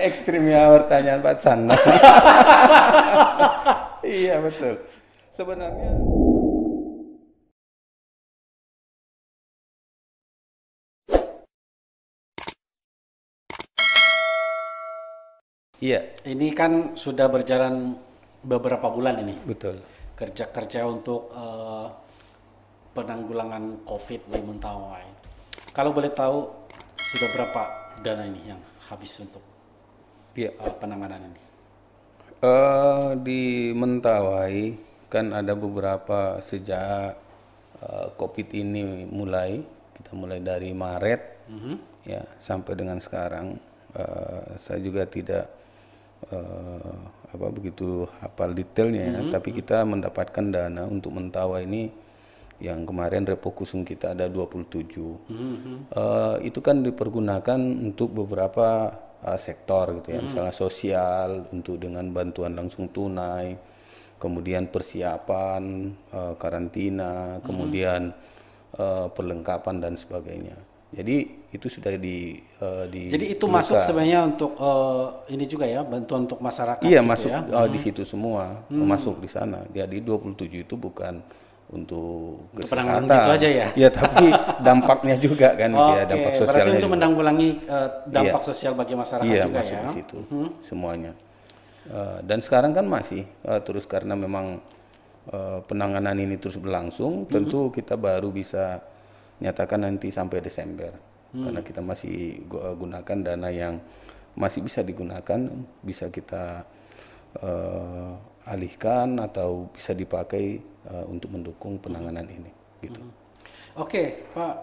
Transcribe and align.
ekstrim 0.00 0.44
ya 0.48 0.68
pertanyaan 0.72 1.20
Pak 1.20 1.36
Sana. 1.40 1.76
iya 4.04 4.40
betul. 4.40 4.80
Sebenarnya 5.30 5.92
Iya, 15.80 16.12
Ini 16.28 16.52
kan 16.52 16.92
sudah 16.92 17.24
berjalan 17.32 17.96
beberapa 18.44 18.92
bulan 18.92 19.16
ini 19.24 19.32
betul. 19.48 19.80
kerja-kerja 20.12 20.84
untuk 20.84 21.32
eh, 21.32 21.88
penanggulangan 22.92 23.88
COVID 23.88 24.20
di 24.28 24.40
Mentawai. 24.44 25.06
Kalau 25.72 25.96
boleh 25.96 26.12
tahu 26.12 26.68
sudah 27.00 27.28
berapa 27.32 27.62
dana 28.04 28.28
ini 28.28 28.52
yang 28.52 28.60
habis 28.92 29.16
untuk 29.24 29.40
Eh, 30.48 30.74
penanganan 30.80 31.20
ini? 31.20 31.42
Eh, 32.40 33.08
di 33.20 33.42
Mentawai 33.76 34.72
kan 35.12 35.36
ada 35.36 35.52
beberapa 35.52 36.40
sejak 36.40 37.18
eh, 37.84 38.08
COVID 38.16 38.48
ini 38.56 39.04
mulai, 39.12 39.60
kita 40.00 40.16
mulai 40.16 40.40
dari 40.40 40.72
Maret 40.72 41.22
ya 42.08 42.24
sampai 42.40 42.72
dengan 42.78 42.96
sekarang. 43.02 43.60
Eh, 43.92 44.56
saya 44.56 44.80
juga 44.80 45.04
tidak 45.04 45.44
eh, 46.32 46.96
apa 47.30 47.46
begitu 47.52 48.08
hafal 48.24 48.56
detailnya 48.56 49.04
ya, 49.12 49.20
tapi 49.28 49.52
kita 49.52 49.84
mendapatkan 49.84 50.44
dana 50.48 50.88
untuk 50.88 51.12
Mentawai 51.12 51.68
ini 51.68 51.92
yang 52.60 52.84
kemarin 52.84 53.24
refokusum 53.24 53.88
kita 53.88 54.12
ada 54.16 54.28
27. 54.28 54.88
Eh, 55.92 56.36
itu 56.48 56.60
kan 56.64 56.80
dipergunakan 56.80 57.60
untuk 57.60 58.12
beberapa 58.16 58.96
eh, 59.24 59.38
sektor 59.40 60.00
gitu 60.00 60.16
ya, 60.16 60.20
misalnya 60.20 60.54
sosial 60.54 61.48
untuk 61.52 61.76
dengan 61.80 62.08
bantuan 62.12 62.56
langsung 62.56 62.88
tunai, 62.88 63.56
kemudian 64.20 64.68
persiapan 64.68 65.92
eh, 66.12 66.34
karantina, 66.36 67.40
kemudian 67.44 68.12
eh, 68.76 69.06
perlengkapan 69.12 69.76
dan 69.80 69.94
sebagainya. 69.96 70.56
Jadi 70.90 71.46
itu 71.54 71.66
sudah 71.70 71.94
di 71.94 72.34
eh, 72.38 72.84
di 72.90 73.02
Jadi 73.14 73.38
itu 73.38 73.46
masuk 73.46 73.78
sebenarnya 73.78 74.26
untuk 74.26 74.58
eh, 74.58 75.06
ini 75.34 75.44
juga 75.46 75.64
ya 75.66 75.86
bantuan 75.86 76.26
untuk 76.26 76.42
masyarakat. 76.42 76.82
Iya 76.82 77.00
gitu 77.00 77.10
masuk 77.10 77.30
ya. 77.30 77.40
oh, 77.46 77.68
di 77.70 77.78
situ 77.78 78.02
semua 78.02 78.66
masuk 78.68 79.22
di 79.22 79.30
sana. 79.30 79.62
Jadi 79.70 80.02
27 80.02 80.66
itu 80.66 80.74
bukan 80.74 81.22
untuk 81.70 82.50
Untuk 82.50 82.66
kesehatan. 82.66 83.06
gitu 83.06 83.30
aja 83.30 83.48
ya? 83.48 83.66
Iya 83.72 83.88
tapi 83.88 84.26
dampaknya 84.66 85.14
juga 85.16 85.54
kan 85.54 85.70
gitu 85.70 85.90
ya 85.92 86.04
dampak 86.04 86.30
berarti 86.30 86.40
sosialnya 86.42 86.72
untuk 86.72 86.82
juga. 86.82 86.94
menanggulangi 86.98 87.50
eh, 87.62 87.88
dampak 88.06 88.42
sosial 88.42 88.72
bagi 88.74 88.94
masyarakat 88.94 89.28
Iya 89.28 89.42
juga 89.46 89.58
masuk 89.58 89.70
ya. 89.72 89.80
di 89.80 89.90
situ 89.94 90.16
semuanya. 90.60 91.12
Eh, 91.86 92.18
dan 92.22 92.38
sekarang 92.42 92.72
kan 92.72 92.84
masih 92.84 93.22
eh, 93.24 93.60
terus 93.62 93.86
karena 93.86 94.14
memang 94.14 94.58
eh, 95.30 95.58
penanganan 95.64 96.18
ini 96.18 96.36
terus 96.36 96.58
berlangsung, 96.58 97.24
tentu 97.24 97.70
kita 97.70 97.94
baru 97.94 98.28
bisa 98.28 98.82
nyatakan 99.38 99.86
nanti 99.86 100.10
sampai 100.10 100.42
Desember 100.42 100.92
karena 101.30 101.62
kita 101.62 101.78
masih 101.78 102.42
gu- 102.44 102.74
gunakan 102.76 103.18
dana 103.22 103.48
yang 103.48 103.78
masih 104.34 104.60
bisa 104.60 104.82
digunakan, 104.82 105.38
bisa 105.80 106.10
kita 106.10 106.66
alihkan 108.50 109.22
atau 109.22 109.70
bisa 109.70 109.94
dipakai 109.94 110.58
eh, 110.90 111.04
untuk 111.06 111.30
mendukung 111.30 111.78
penanganan 111.78 112.26
ini, 112.26 112.50
gitu. 112.82 112.98
Oke, 113.78 114.26
Pak 114.34 114.54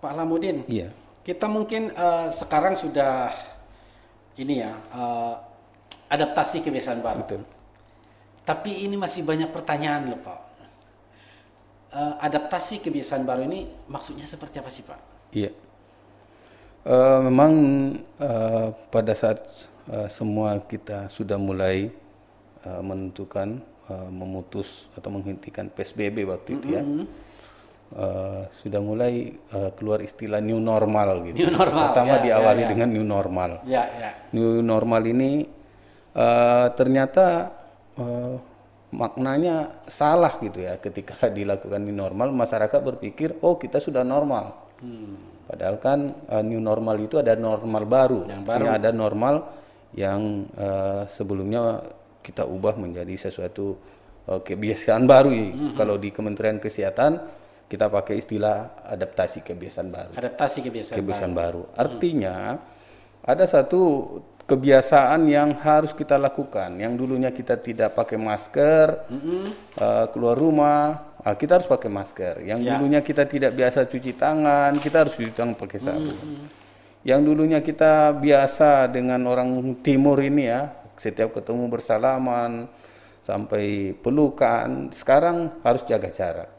Pak 0.00 0.12
Lamudin. 0.16 0.64
Iya. 0.64 0.88
Kita 1.20 1.44
mungkin 1.44 1.92
eh, 1.92 2.26
sekarang 2.32 2.72
sudah 2.80 3.28
ini 4.40 4.64
ya 4.64 4.72
eh, 4.72 5.34
adaptasi 6.08 6.64
kebiasaan 6.64 7.04
baru. 7.04 7.20
Betul. 7.28 7.44
Tapi 8.48 8.88
ini 8.88 8.96
masih 8.96 9.28
banyak 9.28 9.52
pertanyaan 9.52 10.08
loh 10.08 10.20
Pak. 10.24 10.40
Eh, 11.92 12.14
adaptasi 12.24 12.80
kebiasaan 12.80 13.28
baru 13.28 13.44
ini 13.44 13.68
maksudnya 13.92 14.24
seperti 14.24 14.56
apa 14.56 14.72
sih 14.72 14.80
Pak? 14.88 15.00
Iya. 15.36 15.52
Eh, 16.88 17.18
memang 17.28 17.52
eh, 18.16 18.68
pada 18.88 19.12
saat 19.12 19.44
eh, 19.92 20.08
semua 20.08 20.56
kita 20.64 21.12
sudah 21.12 21.36
mulai 21.36 21.92
eh, 22.64 22.82
menentukan 22.82 23.60
eh, 23.90 24.10
memutus 24.10 24.86
atau 24.96 25.10
menghentikan 25.12 25.70
PSBB 25.70 26.24
waktu 26.26 26.48
itu 26.58 26.66
ya, 26.74 26.82
eh, 26.82 28.42
sudah 28.62 28.80
mulai 28.82 29.34
eh, 29.34 29.70
keluar 29.76 30.02
istilah 30.02 30.40
new 30.42 30.58
normal 30.58 31.28
gitu. 31.28 31.46
New 31.46 31.52
normal, 31.54 31.92
Pertama 31.92 32.14
ya, 32.18 32.24
diawali 32.32 32.62
ya, 32.62 32.66
ya. 32.66 32.70
dengan 32.70 32.88
new 32.90 33.06
normal. 33.06 33.50
Ya, 33.64 33.82
ya. 33.88 34.10
New 34.34 34.62
normal 34.64 35.02
ini 35.06 35.46
eh, 36.14 36.66
ternyata 36.74 37.52
eh, 37.98 38.36
maknanya 38.88 39.84
salah 39.84 40.32
gitu 40.40 40.64
ya 40.64 40.80
ketika 40.80 41.28
dilakukan 41.38 41.80
new 41.84 41.92
normal 41.92 42.32
masyarakat 42.32 42.80
berpikir 42.80 43.36
oh 43.44 43.60
kita 43.60 43.84
sudah 43.84 44.00
normal 44.00 44.64
padahal 45.44 45.76
kan 45.76 45.98
eh, 46.28 46.44
new 46.44 46.60
normal 46.60 46.96
itu 46.96 47.20
ada 47.20 47.36
normal 47.36 47.84
baru 47.84 48.20
artinya 48.24 48.72
ada 48.80 48.90
normal 48.92 49.34
yang 49.92 50.48
eh, 50.56 51.02
sebelumnya 51.08 51.84
kita 52.20 52.44
ubah 52.44 52.76
menjadi 52.76 53.14
sesuatu 53.28 53.76
eh, 54.26 54.40
kebiasaan 54.42 55.04
baru 55.08 55.32
kalau 55.74 55.96
di 55.96 56.10
Kementerian 56.12 56.58
Kesehatan 56.58 57.18
kita 57.68 57.92
pakai 57.92 58.16
istilah 58.16 58.80
adaptasi 58.88 59.44
kebiasaan 59.44 59.88
baru 59.92 60.12
Adaptasi 60.16 60.58
kebiasaan, 60.64 60.96
kebiasaan 60.98 61.32
baru. 61.36 61.62
Artinya 61.76 62.56
ada 63.20 63.44
satu 63.44 63.80
kebiasaan 64.48 65.28
yang 65.28 65.52
harus 65.60 65.92
kita 65.92 66.16
lakukan. 66.16 66.80
Yang 66.80 66.92
dulunya 66.96 67.28
kita 67.28 67.60
tidak 67.60 67.92
pakai 67.92 68.16
masker, 68.16 68.86
eh, 69.76 70.06
keluar 70.08 70.40
rumah, 70.40 71.12
ah, 71.20 71.36
kita 71.36 71.60
harus 71.60 71.68
pakai 71.68 71.92
masker. 71.92 72.34
Yang 72.48 72.60
Ya. 72.64 72.70
dulunya 72.80 73.00
kita 73.04 73.28
tidak 73.28 73.52
biasa 73.52 73.84
cuci 73.84 74.16
tangan, 74.16 74.72
kita 74.80 75.04
harus 75.04 75.12
cuci 75.12 75.36
tangan 75.36 75.52
pakai 75.52 75.76
sabun. 75.76 76.16
Yang 77.04 77.20
dulunya 77.28 77.60
kita 77.60 78.16
biasa 78.16 78.88
dengan 78.88 79.20
orang 79.28 79.76
timur 79.84 80.24
ini 80.24 80.48
ya, 80.48 80.72
setiap 80.98 81.30
ketemu 81.32 81.70
bersalaman 81.70 82.66
sampai 83.22 83.94
pelukan, 83.94 84.90
sekarang 84.90 85.62
harus 85.62 85.86
jaga 85.86 86.10
jarak. 86.10 86.50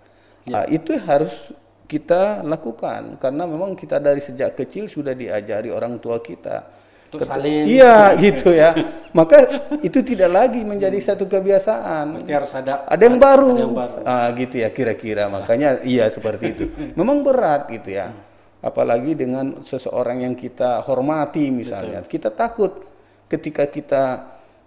Ah, 0.50 0.66
itu 0.66 0.96
harus 0.98 1.52
kita 1.86 2.42
lakukan 2.42 3.18
karena 3.18 3.44
memang 3.46 3.74
kita 3.74 3.98
dari 3.98 4.22
sejak 4.22 4.54
kecil 4.56 4.86
sudah 4.86 5.14
diajari 5.14 5.70
orang 5.70 5.98
tua 5.98 6.22
kita. 6.22 6.66
Ket- 7.10 7.26
saling- 7.26 7.66
Iya 7.66 8.14
gitu 8.22 8.54
ya. 8.54 8.70
Maka 9.18 9.42
itu 9.82 9.98
tidak 10.06 10.30
lagi 10.30 10.62
menjadi 10.62 10.94
satu 11.02 11.26
kebiasaan. 11.26 12.22
Berarti 12.22 12.34
harus 12.38 12.52
ada 12.54 12.86
Ada 12.86 13.04
yang 13.04 13.18
baru. 13.18 13.54
ada 13.58 13.62
yang 13.66 13.74
baru. 13.74 13.96
Ah, 14.06 14.28
gitu 14.38 14.56
ya 14.62 14.70
kira-kira. 14.70 15.26
Makanya 15.26 15.82
iya 15.82 16.06
seperti 16.06 16.46
itu. 16.54 16.66
Memang 16.94 17.26
berat 17.26 17.66
gitu 17.74 17.90
ya. 17.90 18.14
Apalagi 18.62 19.18
dengan 19.18 19.66
seseorang 19.66 20.22
yang 20.22 20.38
kita 20.38 20.86
hormati 20.86 21.50
misalnya. 21.50 22.06
Kita 22.06 22.30
takut 22.30 22.86
ketika 23.30 23.70
kita 23.70 24.04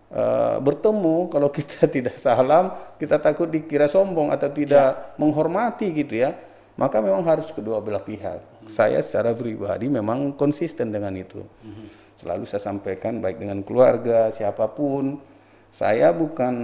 eh, 0.08 0.56
bertemu 0.62 1.28
kalau 1.28 1.50
kita 1.58 1.90
tidak 1.90 2.16
salam, 2.16 2.72
kita 2.96 3.18
takut 3.18 3.50
dikira 3.50 3.90
sombong 3.90 4.30
atau 4.30 4.48
tidak 4.48 5.18
menghormati 5.18 5.90
gitu 5.92 6.22
ya. 6.22 6.32
Maka 6.72 7.04
memang 7.04 7.20
harus 7.28 7.52
kedua 7.52 7.84
belah 7.84 8.00
pihak. 8.00 8.64
Saya 8.72 9.04
secara 9.04 9.36
pribadi 9.36 9.92
memang 9.92 10.32
konsisten 10.32 10.88
dengan 10.88 11.12
itu. 11.12 11.44
Selalu 12.16 12.48
saya 12.48 12.62
sampaikan 12.62 13.20
baik 13.20 13.42
dengan 13.42 13.60
keluarga 13.60 14.32
siapa 14.32 14.70
pun 14.72 15.20
saya 15.68 16.14
bukan 16.16 16.54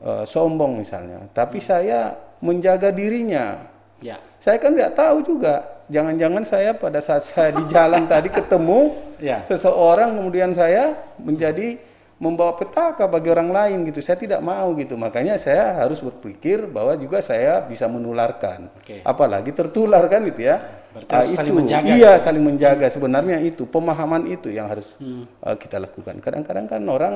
eh, 0.00 0.24
sombong 0.24 0.80
misalnya, 0.80 1.26
tapi 1.36 1.60
saya 1.60 2.16
menjaga 2.40 2.92
dirinya. 2.94 3.64
Ya. 4.02 4.18
Saya 4.42 4.58
kan 4.58 4.74
tidak 4.74 4.92
tahu 4.98 5.22
juga. 5.22 5.81
Jangan-jangan 5.92 6.42
saya 6.42 6.72
pada 6.72 7.04
saat 7.04 7.28
saya 7.28 7.52
di 7.52 7.68
jalan 7.68 8.08
tadi 8.08 8.32
ketemu 8.32 8.96
Ya. 9.20 9.44
seseorang, 9.44 10.16
kemudian 10.16 10.50
saya 10.50 10.96
menjadi 11.20 11.76
membawa 12.16 12.54
petaka 12.54 13.04
bagi 13.04 13.28
orang 13.28 13.50
lain 13.50 13.78
gitu. 13.84 13.98
Saya 13.98 14.14
tidak 14.16 14.40
mau 14.40 14.72
gitu. 14.74 14.94
Makanya 14.96 15.36
saya 15.36 15.74
harus 15.76 15.98
berpikir 15.98 16.64
bahwa 16.64 16.94
juga 16.96 17.18
saya 17.18 17.60
bisa 17.60 17.84
menularkan. 17.86 18.70
Oke. 18.78 19.02
Apalagi 19.02 19.50
tertular 19.52 20.00
kan 20.06 20.22
gitu 20.24 20.46
ya. 20.46 20.62
Berarti 20.94 21.10
Ah, 21.10 21.18
harus 21.20 21.34
saling 21.34 21.50
itu. 21.52 21.58
menjaga 21.60 21.86
Iya, 21.86 21.92
gitu 21.92 22.06
ya. 22.06 22.12
saling 22.22 22.44
menjaga. 22.46 22.86
Sebenarnya 22.88 23.36
itu 23.42 23.62
pemahaman 23.66 24.22
itu 24.26 24.48
yang 24.48 24.70
harus 24.70 24.86
Hmm. 24.96 25.26
uh, 25.42 25.56
kita 25.58 25.76
lakukan. 25.76 26.14
Kadang-kadang 26.22 26.66
kan 26.70 26.82
orang 26.86 27.14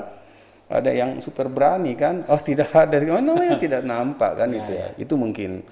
ada 0.66 0.90
yang 0.90 1.22
super 1.22 1.46
berani 1.46 1.94
kan, 1.94 2.26
oh 2.26 2.42
tidak 2.42 2.74
ada, 2.74 2.98
namanya 2.98 3.54
tidak 3.54 3.86
nampak 3.86 4.34
kan 4.34 4.50
itu 4.50 4.72
ya. 4.74 4.90
Itu 4.98 5.14
mungkin 5.14 5.62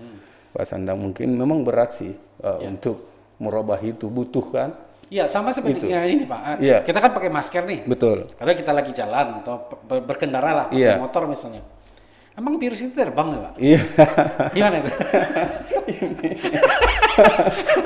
Pak 0.55 0.65
Sandang 0.71 1.03
mungkin 1.03 1.35
memang 1.35 1.67
berat 1.67 1.99
sih 1.99 2.15
uh, 2.47 2.63
untuk 2.63 3.11
merubah 3.43 3.83
itu 3.83 4.07
butuh 4.07 4.47
kan. 4.55 4.71
Iya, 5.11 5.27
sama 5.27 5.51
seperti 5.51 5.91
yang 5.91 6.07
ini 6.07 6.25
Pak. 6.25 6.63
Iya. 6.63 6.79
Kita 6.87 7.03
kan 7.03 7.11
pakai 7.11 7.29
masker 7.29 7.67
nih. 7.67 7.81
Betul. 7.85 8.31
Karena 8.39 8.55
kita 8.55 8.71
lagi 8.71 8.95
jalan 8.95 9.43
atau 9.43 9.67
ber- 9.85 10.07
berkendara 10.07 10.51
lah, 10.55 10.67
pakai 10.71 10.81
Iya. 10.81 11.03
motor 11.03 11.27
misalnya. 11.27 11.61
Emang 12.35 12.59
virus 12.59 12.83
itu 12.83 12.95
terbang 12.95 13.31
nggak 13.31 13.43
Pak? 13.43 13.53
Iya. 13.63 13.81
Gimana 14.55 14.75
itu? 14.83 14.91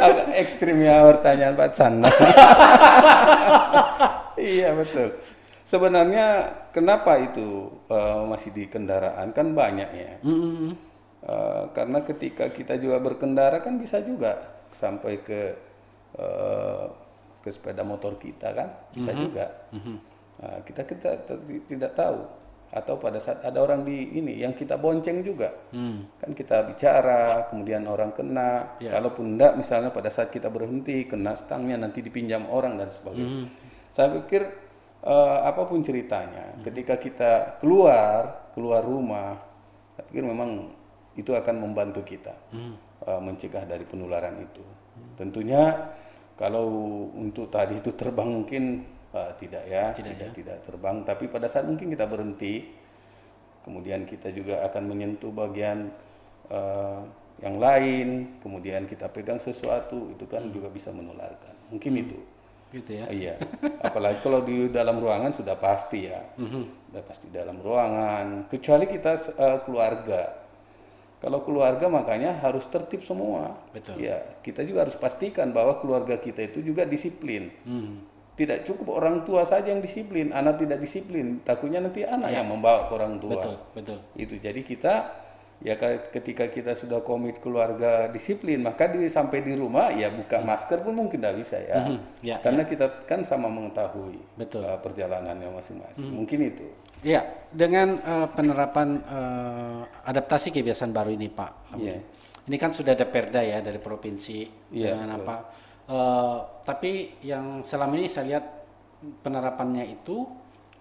Agak 0.05 0.26
ekstrim 0.41 0.76
ya 0.81 1.05
pertanyaan 1.05 1.55
Pak 1.56 1.70
Sandang. 1.76 2.17
iya 4.41 4.73
betul. 4.73 5.17
Sebenarnya 5.69 6.26
kenapa 6.73 7.20
itu 7.20 7.69
uh, 7.93 8.25
masih 8.25 8.49
di 8.56 8.65
kendaraan 8.65 9.37
kan 9.37 9.53
banyak 9.53 9.91
ya. 9.93 10.12
Mm-mm. 10.25 10.73
Uh, 11.29 11.69
karena 11.77 12.01
ketika 12.09 12.49
kita 12.49 12.81
juga 12.81 12.97
berkendara 13.05 13.61
kan 13.61 13.77
bisa 13.77 14.01
juga 14.01 14.65
sampai 14.73 15.21
ke 15.21 15.41
uh, 16.17 16.89
ke 17.45 17.53
sepeda 17.53 17.85
motor 17.85 18.17
kita 18.17 18.49
kan 18.57 18.69
bisa 18.97 19.13
juga. 19.13 19.47
Nah, 20.39 20.65
kita 20.65 20.89
kita 20.89 21.11
tidak 21.69 21.93
tahu. 21.93 22.21
Atau 22.69 23.01
pada 23.01 23.17
saat 23.17 23.41
ada 23.45 23.65
orang 23.65 23.81
di 23.85 24.21
ini 24.21 24.41
yang 24.41 24.53
kita 24.53 24.77
bonceng 24.77 25.25
juga. 25.25 25.53
Mm. 25.73 26.21
kan 26.21 26.31
kita 26.37 26.69
bicara 26.69 27.49
kemudian 27.49 27.85
orang 27.89 28.13
kena. 28.13 28.77
Ya. 28.81 28.97
kalaupun 28.97 29.37
enggak 29.37 29.57
misalnya 29.57 29.89
pada 29.89 30.13
saat 30.13 30.29
kita 30.29 30.53
berhenti 30.53 31.09
kena 31.09 31.33
stangnya 31.33 31.81
nanti 31.81 32.05
dipinjam 32.05 32.45
orang 32.49 32.77
dan 32.77 32.93
sebagainya. 32.93 33.49
Saya 33.97 34.13
pikir 34.21 34.69
eh, 35.05 35.39
apa 35.45 35.65
pun 35.65 35.81
ceritanya 35.81 36.61
ketika 36.61 37.01
kita 37.01 37.33
keluar 37.61 38.53
keluar 38.53 38.85
rumah 38.85 39.39
saya 39.97 40.05
pikir 40.11 40.25
memang 40.27 40.78
itu 41.19 41.35
akan 41.35 41.59
membantu 41.59 42.06
kita 42.06 42.35
eh, 42.55 43.20
mencegah 43.20 43.67
dari 43.67 43.82
penularan 43.85 44.38
itu 44.38 44.62
tentunya 45.19 45.91
kalau 46.38 46.70
untuk 47.19 47.50
tadi 47.50 47.82
itu 47.82 47.91
terbang 47.99 48.31
mungkin 48.31 48.87
eh, 49.12 49.32
tidak 49.37 49.65
ya 49.67 49.91
tidak 49.93 50.31
tidak 50.32 50.59
terbang 50.62 51.03
tapi 51.03 51.26
pada 51.26 51.50
saat 51.50 51.67
mungkin 51.67 51.91
kita 51.91 52.06
berhenti 52.06 52.55
kemudian 53.67 54.06
kita 54.09 54.32
juga 54.32 54.65
akan 54.65 54.82
menyentuh 54.88 55.29
bagian 55.35 55.93
eh, 56.49 57.03
yang 57.38 57.62
lain, 57.62 58.35
kemudian 58.43 58.82
kita 58.91 59.06
pegang 59.15 59.38
sesuatu 59.38 60.11
itu 60.11 60.26
kan 60.26 60.50
juga 60.50 60.67
bisa 60.75 60.91
menularkan. 60.91 61.55
Mungkin 61.70 61.93
itu. 61.94 62.19
Gitu 62.75 62.99
ya. 62.99 63.06
Iya. 63.09 63.35
Apalagi 63.79 64.19
kalau 64.26 64.43
di 64.43 64.67
dalam 64.75 64.99
ruangan 64.99 65.31
sudah 65.31 65.55
pasti 65.55 66.11
ya, 66.11 66.19
Mhm. 66.35 66.91
sudah 66.91 67.03
pasti 67.06 67.31
dalam 67.31 67.62
ruangan. 67.62 68.50
Kecuali 68.50 68.91
kita 68.91 69.12
eh, 69.38 69.59
keluarga. 69.62 70.35
Kalau 71.19 71.43
keluarga 71.43 71.91
makanya 71.91 72.31
harus 72.38 72.62
tertib 72.70 73.03
semua. 73.03 73.59
Betul. 73.75 73.99
Ya, 73.99 74.23
kita 74.38 74.62
juga 74.62 74.87
harus 74.87 74.94
pastikan 74.94 75.50
bahwa 75.50 75.82
keluarga 75.82 76.15
kita 76.15 76.47
itu 76.47 76.62
juga 76.62 76.87
disiplin. 76.87 77.50
Hmm. 77.67 78.06
Tidak 78.38 78.62
cukup 78.62 79.03
orang 79.03 79.26
tua 79.26 79.43
saja 79.43 79.67
yang 79.67 79.82
disiplin, 79.82 80.31
anak 80.31 80.62
tidak 80.62 80.79
disiplin. 80.79 81.43
Takutnya 81.43 81.82
nanti 81.82 82.06
anak 82.06 82.31
yang 82.31 82.47
membawa 82.47 82.87
ke 82.87 82.93
orang 82.94 83.19
tua. 83.19 83.35
Ya. 83.35 83.37
Betul, 83.43 83.56
betul. 83.75 83.99
Itu 84.15 84.35
jadi 84.38 84.61
kita 84.62 84.94
ya 85.59 85.75
ka- 85.75 86.06
ketika 86.15 86.47
kita 86.47 86.79
sudah 86.79 87.03
komit 87.03 87.43
keluarga 87.43 88.06
disiplin, 88.06 88.62
maka 88.62 88.87
di, 88.87 89.11
sampai 89.11 89.43
di 89.43 89.59
rumah 89.59 89.91
ya 89.91 90.15
buka 90.15 90.38
masker 90.38 90.87
pun 90.87 90.94
mungkin 90.94 91.19
tidak 91.19 91.35
bisa 91.43 91.59
ya. 91.59 91.82
Mhm, 91.82 91.99
ya, 92.23 92.37
Karena 92.38 92.62
kita 92.62 92.87
kan 93.11 93.26
sama 93.26 93.50
mengetahui 93.50 94.23
Betul. 94.38 94.62
uh, 94.62 94.79
perjalanannya 94.79 95.50
masing-masing. 95.50 96.06
Mungkin 96.06 96.38
itu. 96.47 96.67
Iya, 97.00 97.21
dengan 97.55 97.89
eh, 97.97 98.29
penerapan 98.35 98.89
eh, 99.00 99.83
adaptasi 100.05 100.50
kebiasaan 100.50 100.91
baru 100.91 101.15
ini, 101.15 101.29
Pak. 101.31 101.53
Iya. 101.79 101.97
Ini 102.49 102.56
kan 102.56 102.73
sudah 102.73 102.97
ada 102.97 103.05
perda 103.05 103.45
ya 103.45 103.61
dari 103.61 103.77
provinsi 103.79 104.39
Iya, 104.73 104.97
dengan 104.97 105.21
apa. 105.21 105.37
Eh, 105.89 106.39
tapi 106.67 106.93
yang 107.23 107.62
selama 107.62 107.95
ini 107.97 108.09
saya 108.09 108.25
lihat 108.29 108.45
penerapannya 109.23 109.87
itu, 109.87 110.27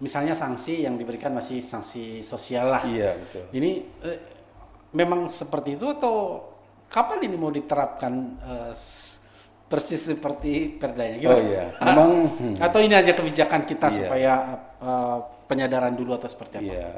misalnya 0.02 0.34
sanksi 0.34 0.82
yang 0.82 0.98
diberikan 0.98 1.30
masih 1.30 1.62
sanksi 1.62 2.20
sosial 2.20 2.74
lah. 2.74 2.82
Iya 2.82 3.14
betul. 3.14 3.44
Ini 3.54 3.70
eh, 4.02 4.18
memang 4.92 5.30
seperti 5.30 5.78
itu 5.78 5.86
atau 5.86 6.42
kapan 6.88 7.28
ini 7.28 7.36
mau 7.36 7.52
diterapkan 7.52 8.40
s- 8.72 9.20
persis 9.68 10.00
seperti 10.08 10.80
perdanya? 10.80 11.20
Oh 11.28 11.36
Gimana? 11.36 11.44
iya, 11.44 11.64
memang 11.84 12.10
hmm, 12.26 12.54
Atau 12.56 12.80
ini 12.80 12.96
aja 12.96 13.12
kebijakan 13.12 13.68
kita 13.68 13.86
Iya. 13.86 13.96
supaya 14.02 14.32
eh, 14.82 15.18
penyadaran 15.48 15.96
dulu 15.96 16.14
atau 16.14 16.28
seperti 16.28 16.60
apa? 16.60 16.68
iya. 16.68 16.92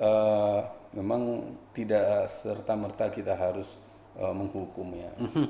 Eh, 0.00 0.60
memang 0.96 1.52
tidak 1.76 2.32
serta 2.32 2.72
merta 2.72 3.12
kita 3.12 3.36
harus 3.36 3.76
eh, 4.16 4.32
menghukum 4.32 4.88
ya. 4.96 5.12
Mhm. 5.20 5.46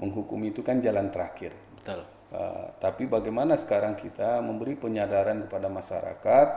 Menghukum 0.00 0.40
itu 0.48 0.64
kan 0.64 0.80
jalan 0.80 1.12
terakhir. 1.12 1.52
Betul. 1.76 2.00
Uh, 2.30 2.70
tapi 2.78 3.10
bagaimana 3.10 3.58
sekarang 3.58 3.98
kita 3.98 4.38
memberi 4.38 4.78
penyadaran 4.78 5.50
kepada 5.50 5.66
masyarakat 5.66 6.48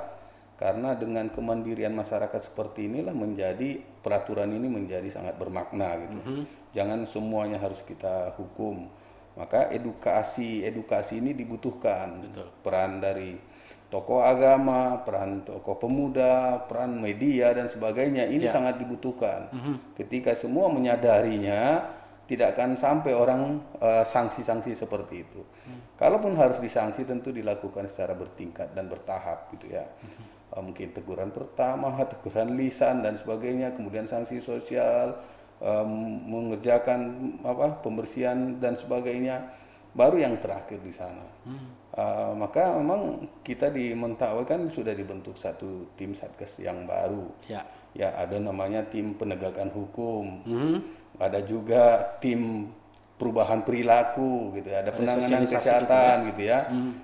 karena 0.54 0.94
dengan 0.94 1.34
kemandirian 1.34 1.90
masyarakat 1.98 2.38
seperti 2.38 2.86
inilah 2.86 3.12
menjadi 3.12 3.82
peraturan 4.06 4.54
ini 4.54 4.70
menjadi 4.70 5.10
sangat 5.10 5.34
bermakna 5.42 5.98
gitu. 6.06 6.46
Jangan 6.78 7.10
semuanya 7.10 7.58
harus 7.58 7.82
kita 7.82 8.38
hukum. 8.38 8.86
Maka 9.34 9.74
edukasi 9.74 10.62
edukasi 10.62 11.18
ini 11.18 11.34
dibutuhkan. 11.34 12.22
Peran 12.62 13.02
dari 13.02 13.34
tokoh 13.94 14.26
agama, 14.26 15.06
peran 15.06 15.46
tokoh 15.46 15.78
pemuda, 15.78 16.66
peran 16.66 16.98
media 16.98 17.54
dan 17.54 17.70
sebagainya. 17.70 18.26
Ini 18.26 18.50
sangat 18.50 18.82
dibutuhkan. 18.82 19.54
Ketika 19.94 20.34
semua 20.34 20.74
menyadarinya 20.74 21.86
tidak 22.24 22.56
akan 22.58 22.80
sampai 22.80 23.12
orang 23.14 23.62
eh, 23.78 24.06
sanksi-sanksi 24.08 24.74
seperti 24.74 25.28
itu. 25.28 25.42
Kalaupun 26.00 26.34
harus 26.40 26.58
disanksi 26.58 27.06
tentu 27.06 27.30
dilakukan 27.30 27.86
secara 27.86 28.18
bertingkat 28.18 28.74
dan 28.74 28.90
bertahap 28.90 29.52
gitu 29.54 29.70
ya. 29.76 29.86
Eh, 30.54 30.62
mungkin 30.64 30.96
teguran 30.96 31.30
pertama, 31.30 31.94
teguran 32.12 32.56
lisan 32.56 33.04
dan 33.04 33.20
sebagainya, 33.20 33.76
kemudian 33.76 34.08
sanksi 34.08 34.40
sosial, 34.40 35.20
em, 35.60 35.92
mengerjakan 36.30 37.00
apa 37.44 37.84
pembersihan 37.84 38.58
dan 38.62 38.78
sebagainya, 38.78 39.50
baru 39.94 40.18
yang 40.18 40.38
terakhir 40.42 40.82
di 40.82 40.94
sana. 40.94 41.24
Eh, 41.94 42.32
maka 42.34 42.74
memang 42.74 43.30
kita 43.46 43.70
di 43.70 43.94
Mentawai 43.94 44.44
kan 44.50 44.66
sudah 44.68 44.98
dibentuk 44.98 45.38
satu 45.38 45.94
tim 45.94 46.18
satgas 46.18 46.58
yang 46.58 46.90
baru. 46.90 47.30
Ya. 47.46 47.62
Ya 47.94 48.10
ada 48.18 48.42
namanya 48.42 48.82
tim 48.90 49.14
penegakan 49.14 49.70
hukum, 49.70 50.42
Mhm. 50.42 50.76
ada 51.22 51.38
juga 51.46 52.02
tim 52.18 52.74
perubahan 53.22 53.62
perilaku 53.62 54.58
gitu, 54.58 54.74
ya, 54.74 54.82
ada 54.82 54.90
penanganan 54.90 55.46
sosialisasi 55.46 55.54
kesehatan 55.62 56.16
gitu 56.34 56.42
ya. 56.50 56.60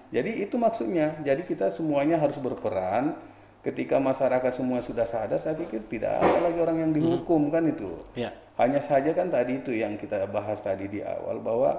Jadi 0.09 0.31
itu 0.41 0.55
maksudnya. 0.57 1.13
Jadi 1.21 1.45
kita 1.45 1.69
semuanya 1.69 2.17
harus 2.17 2.41
berperan. 2.41 3.13
Ketika 3.61 4.01
masyarakat 4.01 4.49
semua 4.55 4.81
sudah 4.81 5.05
sadar, 5.05 5.37
saya 5.37 5.53
pikir 5.53 5.85
tidak 5.85 6.23
ada 6.23 6.49
lagi 6.49 6.57
orang 6.57 6.89
yang 6.89 6.91
dihukum 6.95 7.53
kan 7.53 7.61
itu. 7.69 8.01
Ya. 8.17 8.33
Hanya 8.57 8.81
saja 8.81 9.13
kan 9.13 9.29
tadi 9.29 9.61
itu 9.61 9.75
yang 9.77 9.93
kita 9.99 10.25
bahas 10.31 10.57
tadi 10.65 10.89
di 10.89 11.05
awal 11.05 11.37
bahwa 11.37 11.77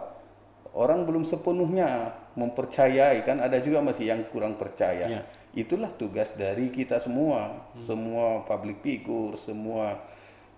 orang 0.75 1.03
belum 1.03 1.27
sepenuhnya 1.27 2.15
mempercayai 2.39 3.27
kan 3.27 3.43
ada 3.43 3.59
juga 3.59 3.83
masih 3.83 4.11
yang 4.11 4.23
kurang 4.31 4.55
percaya. 4.55 5.07
Ya. 5.07 5.23
Itulah 5.51 5.91
tugas 5.91 6.31
dari 6.39 6.71
kita 6.71 7.03
semua, 7.03 7.67
semua 7.75 8.47
public 8.47 8.79
figure, 8.87 9.35
semua 9.35 9.99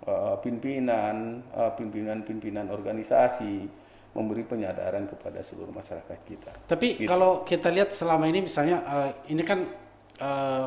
uh, 0.05 0.37
pimpinan, 0.45 1.41
uh, 1.57 1.73
pimpinan-pimpinan 1.73 2.69
organisasi 2.69 3.83
memberi 4.13 4.45
penyadaran 4.45 5.09
kepada 5.09 5.41
seluruh 5.41 5.73
masyarakat 5.73 6.19
kita. 6.29 6.53
Tapi 6.69 7.09
kalau 7.09 7.45
kita 7.49 7.73
lihat 7.73 7.97
selama 7.97 8.29
ini 8.29 8.45
misalnya 8.45 8.85
eh, 8.85 9.33
ini 9.33 9.41
kan 9.41 9.65
eh, 10.21 10.65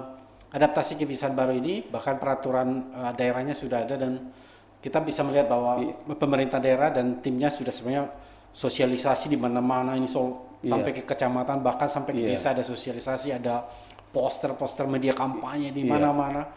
adaptasi 0.50 0.98
kebiasaan 0.98 1.38
baru 1.38 1.54
ini 1.54 1.86
bahkan 1.86 2.18
peraturan 2.18 2.90
eh, 2.90 3.12
daerahnya 3.14 3.54
sudah 3.54 3.86
ada 3.86 4.02
dan 4.02 4.34
kita 4.82 5.02
bisa 5.02 5.22
melihat 5.26 5.50
bahwa 5.50 5.82
pemerintah 6.18 6.58
daerah 6.62 6.94
dan 6.94 7.22
timnya 7.22 7.50
sudah 7.50 7.74
sebenarnya 7.74 8.06
sosialisasi 8.56 9.28
di 9.28 9.36
mana-mana 9.36 10.00
ini 10.00 10.08
so, 10.08 10.48
sampai 10.64 10.96
ke 10.96 11.04
kecamatan 11.04 11.60
bahkan 11.60 11.92
sampai 11.92 12.16
ke 12.16 12.24
Iya. 12.24 12.32
desa 12.32 12.56
ada 12.56 12.64
sosialisasi 12.64 13.36
ada 13.36 13.68
poster-poster 14.16 14.88
media 14.88 15.12
kampanye 15.12 15.76
di 15.76 15.84
Iya. 15.84 15.92
mana-mana. 15.92 16.48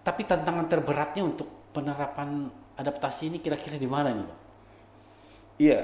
Tapi 0.00 0.24
tantangan 0.24 0.66
terberatnya 0.66 1.22
untuk 1.22 1.46
penerapan 1.70 2.48
adaptasi 2.74 3.28
ini 3.28 3.38
kira-kira 3.38 3.76
di 3.76 3.86
mana 3.86 4.10
nih, 4.10 4.24
Pak? 4.24 4.38
Iya, 5.60 5.80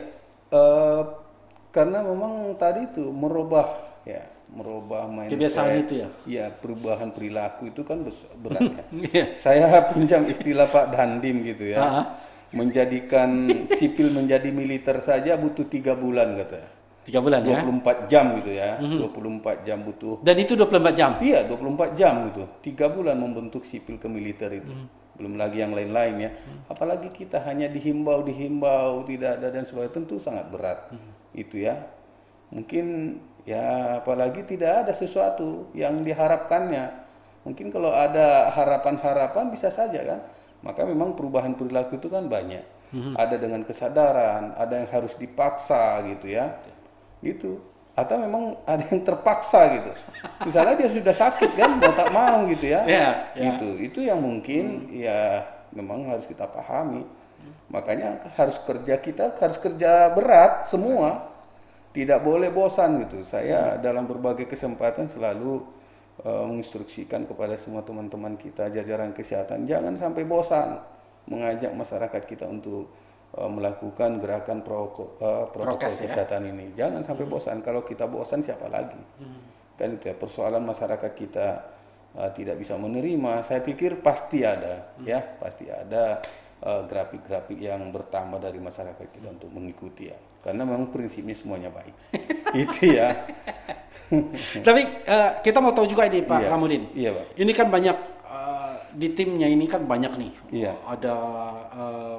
eh, 0.50 1.02
karena 1.70 2.00
memang 2.02 2.56
tadi 2.56 2.88
itu 2.88 3.04
merubah 3.12 3.78
ya, 4.02 4.24
merubah 4.48 5.04
mindset. 5.06 5.36
Kebiasaan 5.36 5.70
itu 5.84 5.94
ya? 6.02 6.08
Iya, 6.24 6.44
perubahan 6.50 7.12
perilaku 7.12 7.68
itu 7.70 7.84
kan 7.84 8.02
berat 8.40 8.60
ya. 8.64 8.84
Iya. 9.12 9.24
Saya 9.36 9.84
pinjam 9.92 10.24
istilah 10.26 10.66
Pak 10.66 10.96
Dandim 10.96 11.44
gitu 11.44 11.68
ya. 11.68 11.78
Ah. 11.78 12.04
Menjadikan 12.52 13.28
sipil 13.78 14.12
menjadi 14.12 14.48
militer 14.48 15.00
saja 15.04 15.36
butuh 15.36 15.68
tiga 15.68 15.92
bulan 15.96 16.36
kata. 16.38 16.78
Tiga 17.08 17.24
bulan 17.24 17.40
ya. 17.40 17.64
24 17.64 18.04
jam 18.12 18.24
gitu 18.36 18.50
ya. 18.52 18.76
24 18.76 19.64
jam 19.64 19.78
butuh. 19.80 20.20
Dan 20.20 20.36
itu 20.44 20.52
24 20.52 20.92
jam. 20.92 21.10
Iya, 21.24 21.48
24 21.48 21.96
jam 21.96 22.14
gitu. 22.28 22.44
Tiga 22.60 22.92
bulan 22.92 23.16
membentuk 23.16 23.64
sipil 23.64 23.96
ke 23.96 24.04
militer 24.12 24.52
itu. 24.52 24.68
Belum 25.16 25.40
lagi 25.40 25.64
yang 25.64 25.72
lain-lain 25.72 26.28
ya. 26.28 26.30
Apalagi 26.68 27.08
kita 27.08 27.40
hanya 27.48 27.72
dihimbau, 27.72 28.20
dihimbau, 28.28 29.08
tidak 29.08 29.40
ada 29.40 29.48
dan 29.48 29.64
sebagainya. 29.64 29.96
Tentu 29.96 30.20
sangat 30.20 30.52
berat. 30.52 30.92
Itu 31.32 31.56
ya. 31.56 31.80
Mungkin 32.52 33.16
ya 33.48 33.98
apalagi 34.04 34.44
tidak 34.44 34.84
ada 34.84 34.92
sesuatu 34.92 35.72
yang 35.72 36.04
diharapkannya. 36.04 37.08
Mungkin 37.48 37.72
kalau 37.72 37.88
ada 37.88 38.52
harapan-harapan 38.52 39.48
bisa 39.48 39.72
saja 39.72 40.04
kan. 40.04 40.20
Maka 40.62 40.82
memang 40.82 41.14
perubahan 41.14 41.54
perilaku 41.54 42.00
itu 42.00 42.10
kan 42.10 42.26
banyak. 42.26 42.64
Ada 43.14 43.36
dengan 43.36 43.62
kesadaran, 43.68 44.56
ada 44.56 44.80
yang 44.80 44.88
harus 44.88 45.12
dipaksa 45.20 46.00
gitu 46.08 46.32
ya. 46.32 46.56
Gitu. 47.20 47.60
atau 47.98 48.14
memang 48.14 48.54
ada 48.62 48.86
yang 48.94 49.02
terpaksa 49.02 49.74
gitu. 49.74 49.90
Misalnya 50.46 50.78
dia 50.78 50.86
sudah 50.86 51.10
sakit 51.10 51.50
kan, 51.58 51.82
mau 51.82 51.90
tak 51.90 52.14
mau 52.14 52.46
gitu 52.46 52.70
ya. 52.70 52.86
Iya, 52.86 53.08
iya. 53.34 53.42
Gitu. 53.58 53.68
Itu 53.90 53.98
yang 54.06 54.22
mungkin 54.22 54.94
ya 54.94 55.42
memang 55.74 56.06
harus 56.06 56.22
kita 56.30 56.46
pahami. 56.46 57.02
Makanya 57.66 58.30
harus 58.38 58.54
kerja 58.62 59.02
kita 59.02 59.34
harus 59.34 59.58
kerja 59.58 60.14
berat 60.14 60.70
semua. 60.70 61.26
Tidak 61.90 62.22
boleh 62.22 62.54
bosan 62.54 63.02
gitu. 63.02 63.26
Saya 63.26 63.74
dalam 63.82 64.06
berbagai 64.06 64.46
kesempatan 64.46 65.10
selalu 65.10 65.66
uh, 66.24 66.44
menginstruksikan 66.48 67.26
kepada 67.28 67.54
semua 67.60 67.84
teman-teman 67.84 68.34
kita 68.38 68.70
jajaran 68.72 69.14
kesehatan 69.14 69.68
jangan 69.68 69.94
sampai 69.94 70.22
bosan 70.24 70.80
mengajak 71.28 71.70
masyarakat 71.76 72.22
kita 72.24 72.48
untuk 72.48 72.88
uh, 73.36 73.50
melakukan 73.50 74.16
gerakan 74.18 74.64
proko, 74.64 75.20
uh, 75.20 75.46
protokol 75.52 75.84
Prokes, 75.84 76.00
ya? 76.00 76.08
kesehatan 76.08 76.48
ini. 76.48 76.72
Jangan 76.72 77.04
sampai 77.04 77.28
bosan. 77.28 77.60
Kalau 77.60 77.84
kita 77.84 78.08
bosan 78.08 78.40
siapa 78.40 78.66
lagi? 78.72 79.00
Kan 79.76 80.00
itu 80.00 80.10
ya 80.10 80.16
persoalan 80.16 80.64
masyarakat 80.64 81.12
kita 81.12 81.46
uh, 82.16 82.30
tidak 82.32 82.56
bisa 82.56 82.74
menerima. 82.80 83.44
Saya 83.44 83.60
pikir 83.60 84.00
pasti 84.00 84.42
ada, 84.42 84.96
ya 85.04 85.20
pasti 85.38 85.68
ada 85.68 86.24
uh, 86.62 86.82
grafik-grafik 86.86 87.58
yang 87.58 87.80
bertambah 87.90 88.38
dari 88.42 88.58
masyarakat 88.58 89.06
kita 89.12 89.28
untuk 89.30 89.50
mengikuti 89.52 90.10
ya. 90.10 90.18
Karena 90.42 90.62
memang 90.64 90.88
prinsipnya 90.94 91.34
semuanya 91.34 91.68
baik. 91.68 91.94
itu 92.62 92.94
ya. 92.94 93.12
Tapi 94.66 94.82
eh, 95.04 95.30
kita 95.44 95.58
mau 95.60 95.74
tahu 95.76 95.84
juga 95.84 96.08
ini 96.08 96.24
Pak 96.24 96.40
Iya. 96.40 96.48
Lamudin. 96.48 96.82
Iya, 96.96 97.10
Pak. 97.12 97.24
Ini 97.36 97.52
kan 97.52 97.66
banyak 97.68 97.96
eh, 98.24 98.72
di 98.96 99.08
timnya 99.12 99.48
ini 99.50 99.68
kan 99.68 99.84
banyak 99.84 100.12
nih. 100.16 100.32
Iya. 100.64 100.72
Ada 100.88 101.14
eh, 101.76 102.16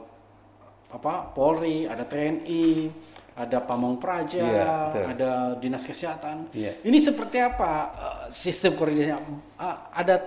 apa 0.89 1.13
Polri, 1.33 1.85
ada 1.89 2.05
TNI, 2.05 2.89
ada 3.37 3.57
Pamong 3.61 4.01
Praja, 4.01 4.41
Iya, 4.41 4.69
ada 5.15 5.29
Dinas 5.57 5.85
Kesehatan. 5.85 6.49
Iya. 6.53 6.77
Ini 6.85 6.97
seperti 7.01 7.41
apa 7.41 7.71
eh, 7.95 8.23
sistem 8.29 8.77
koordinasinya? 8.77 9.17
Ah, 9.57 9.89
ada 9.95 10.21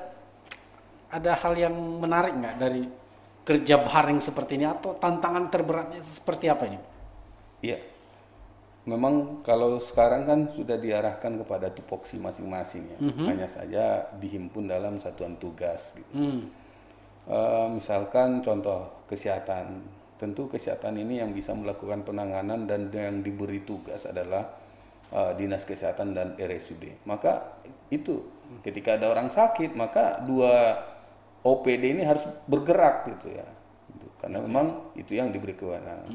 ada 1.12 1.36
hal 1.36 1.54
yang 1.54 1.74
menarik 2.00 2.32
nggak 2.34 2.56
dari 2.58 2.82
kerja 3.42 3.82
bareng 3.82 4.22
seperti 4.22 4.58
ini 4.58 4.66
atau 4.66 4.94
tantangan 4.94 5.50
terberatnya 5.50 6.00
seperti 6.02 6.46
apa 6.46 6.64
ini? 6.70 6.78
Iya. 7.62 7.78
Memang 8.82 9.46
kalau 9.46 9.78
sekarang 9.78 10.26
kan 10.26 10.40
sudah 10.50 10.74
diarahkan 10.74 11.38
kepada 11.38 11.70
tupoksi 11.70 12.18
masing-masing 12.18 12.82
ya. 12.90 12.98
Hanya 13.30 13.46
saja 13.46 14.10
dihimpun 14.18 14.66
dalam 14.66 14.98
satuan 14.98 15.38
tugas 15.38 15.94
gitu. 15.94 16.14
Hmm. 16.18 16.50
Eh, 17.30 17.66
misalkan 17.70 18.42
contoh 18.42 19.06
kesehatan. 19.06 19.86
Tentu 20.18 20.46
kesehatan 20.50 20.98
ini 20.98 21.18
yang 21.18 21.34
bisa 21.34 21.54
melakukan 21.54 22.02
penanganan 22.06 22.66
dan 22.66 22.90
yang 22.94 23.22
diberi 23.22 23.62
tugas 23.62 24.02
adalah 24.06 24.50
eh, 25.14 25.32
Dinas 25.38 25.62
Kesehatan 25.62 26.14
dan 26.14 26.34
RSUD. 26.34 27.06
Maka 27.06 27.62
itu 27.94 28.26
ketika 28.66 28.98
ada 28.98 29.14
orang 29.14 29.30
sakit, 29.30 29.78
maka 29.78 30.18
dua 30.26 30.74
OPD 31.42 31.98
ini 31.98 32.02
harus 32.06 32.26
bergerak 32.46 33.10
gitu 33.10 33.34
ya. 33.34 33.46
Gitu. 33.90 34.06
Karena 34.22 34.38
memang 34.42 34.94
itu 34.94 35.18
yang 35.18 35.34
diberi 35.34 35.58
kewenangan. 35.58 36.10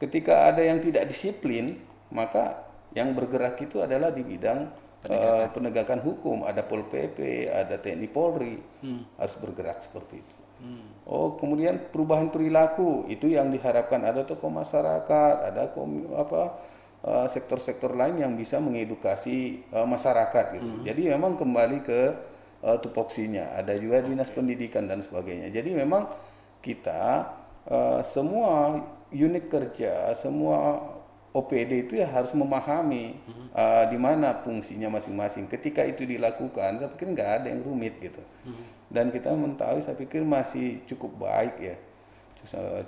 Ketika 0.00 0.48
ada 0.48 0.64
yang 0.64 0.80
tidak 0.80 1.10
disiplin, 1.10 1.78
maka 2.12 2.64
yang 2.96 3.12
bergerak 3.12 3.60
itu 3.60 3.84
adalah 3.84 4.08
di 4.08 4.24
bidang 4.24 4.68
penegakan, 5.04 5.48
penegakan 5.52 6.00
hukum. 6.00 6.36
Ada 6.48 6.64
Pol 6.64 6.88
PP, 6.88 7.48
ada 7.50 7.76
TNI 7.76 8.08
Polri, 8.08 8.56
harus 9.18 9.36
bergerak 9.36 9.84
seperti 9.84 10.22
itu. 10.22 10.38
Oh, 11.08 11.38
kemudian 11.40 11.88
perubahan 11.88 12.28
perilaku 12.28 13.06
itu 13.08 13.30
yang 13.30 13.48
diharapkan 13.48 14.02
ada 14.04 14.26
tokoh 14.26 14.52
masyarakat, 14.52 15.34
ada 15.48 15.70
komi, 15.72 16.04
apa 16.12 16.58
eh, 17.06 17.26
sektor-sektor 17.30 17.94
lain 17.96 18.20
yang 18.20 18.32
bisa 18.36 18.60
mengedukasi 18.60 19.64
eh, 19.70 19.86
masyarakat 19.86 20.44
gitu. 20.58 20.70
Jadi 20.84 21.02
memang 21.14 21.38
kembali 21.38 21.78
ke 21.80 22.00
eh, 22.62 22.78
tupoksinya. 22.78 23.54
Ada 23.56 23.76
juga 23.76 24.00
dinas 24.00 24.30
pendidikan 24.30 24.86
dan 24.86 25.02
sebagainya. 25.02 25.50
Jadi 25.50 25.70
memang 25.72 26.08
kita 26.60 27.28
eh, 27.66 28.00
semua 28.04 28.82
unit 29.08 29.48
kerja, 29.48 30.12
semua 30.12 30.80
OPD 31.28 31.86
itu 31.86 32.00
ya 32.00 32.08
harus 32.08 32.32
memahami 32.32 33.20
eh, 33.54 33.84
di 33.88 33.98
mana 34.00 34.34
fungsinya 34.40 34.88
masing-masing. 34.90 35.46
Ketika 35.46 35.84
itu 35.84 36.02
dilakukan, 36.02 36.80
saya 36.80 36.88
pikir 36.90 37.12
nggak 37.12 37.30
ada 37.42 37.46
yang 37.52 37.62
rumit 37.62 37.96
gitu. 38.00 38.20
Dan 38.88 39.12
kita 39.12 39.28
mengetahui, 39.30 39.84
saya 39.84 39.92
pikir 39.94 40.24
masih 40.24 40.80
cukup 40.88 41.28
baik 41.28 41.60
ya, 41.60 41.76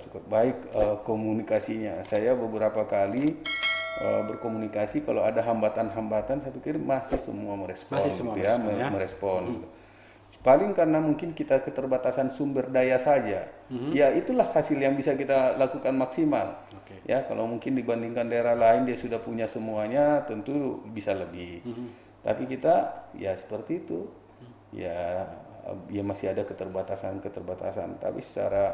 Cukup- 0.01 0.25
baik 0.25 0.57
eh, 0.73 0.95
komunikasinya. 1.05 2.01
Saya 2.01 2.33
beberapa 2.33 2.81
kali 2.83 3.37
eh, 3.99 4.21
berkomunikasi, 4.23 5.03
kalau 5.03 5.25
ada 5.25 5.43
hambatan-hambatan, 5.43 6.39
saya 6.39 6.53
pikir 6.55 6.79
masih 6.79 7.19
semua 7.19 7.57
merespon, 7.59 7.97
Masih 7.99 8.11
semua 8.13 8.35
gitu 8.39 8.47
ya, 8.47 8.55
merespon, 8.55 8.79
ya. 8.79 8.87
merespon. 8.87 9.43
gitu. 9.57 9.67
Paling 10.41 10.73
karena 10.73 10.97
mungkin 10.97 11.37
kita 11.37 11.61
keterbatasan 11.61 12.33
sumber 12.33 12.65
daya 12.73 12.97
saja. 12.97 13.45
Ya 13.93 14.09
itulah 14.09 14.49
hasil 14.49 14.73
yang 14.79 14.97
bisa 14.97 15.13
kita 15.13 15.53
lakukan 15.53 15.93
maksimal. 15.93 16.65
Oke. 16.81 16.97
Ya 17.05 17.21
kalau 17.29 17.45
mungkin 17.45 17.77
dibandingkan 17.77 18.25
daerah 18.25 18.57
lain 18.57 18.89
dia 18.89 18.97
sudah 18.97 19.21
punya 19.21 19.45
semuanya, 19.45 20.25
tentu 20.25 20.81
bisa 20.89 21.13
lebih. 21.13 21.61
Tapi 22.25 22.49
kita 22.49 23.05
ya 23.13 23.37
seperti 23.37 23.85
itu. 23.85 24.09
Ya 24.73 25.29
ya 25.93 26.01
masih 26.01 26.33
ada 26.33 26.41
keterbatasan-keterbatasan. 26.41 28.01
Tapi 28.01 28.25
secara 28.25 28.73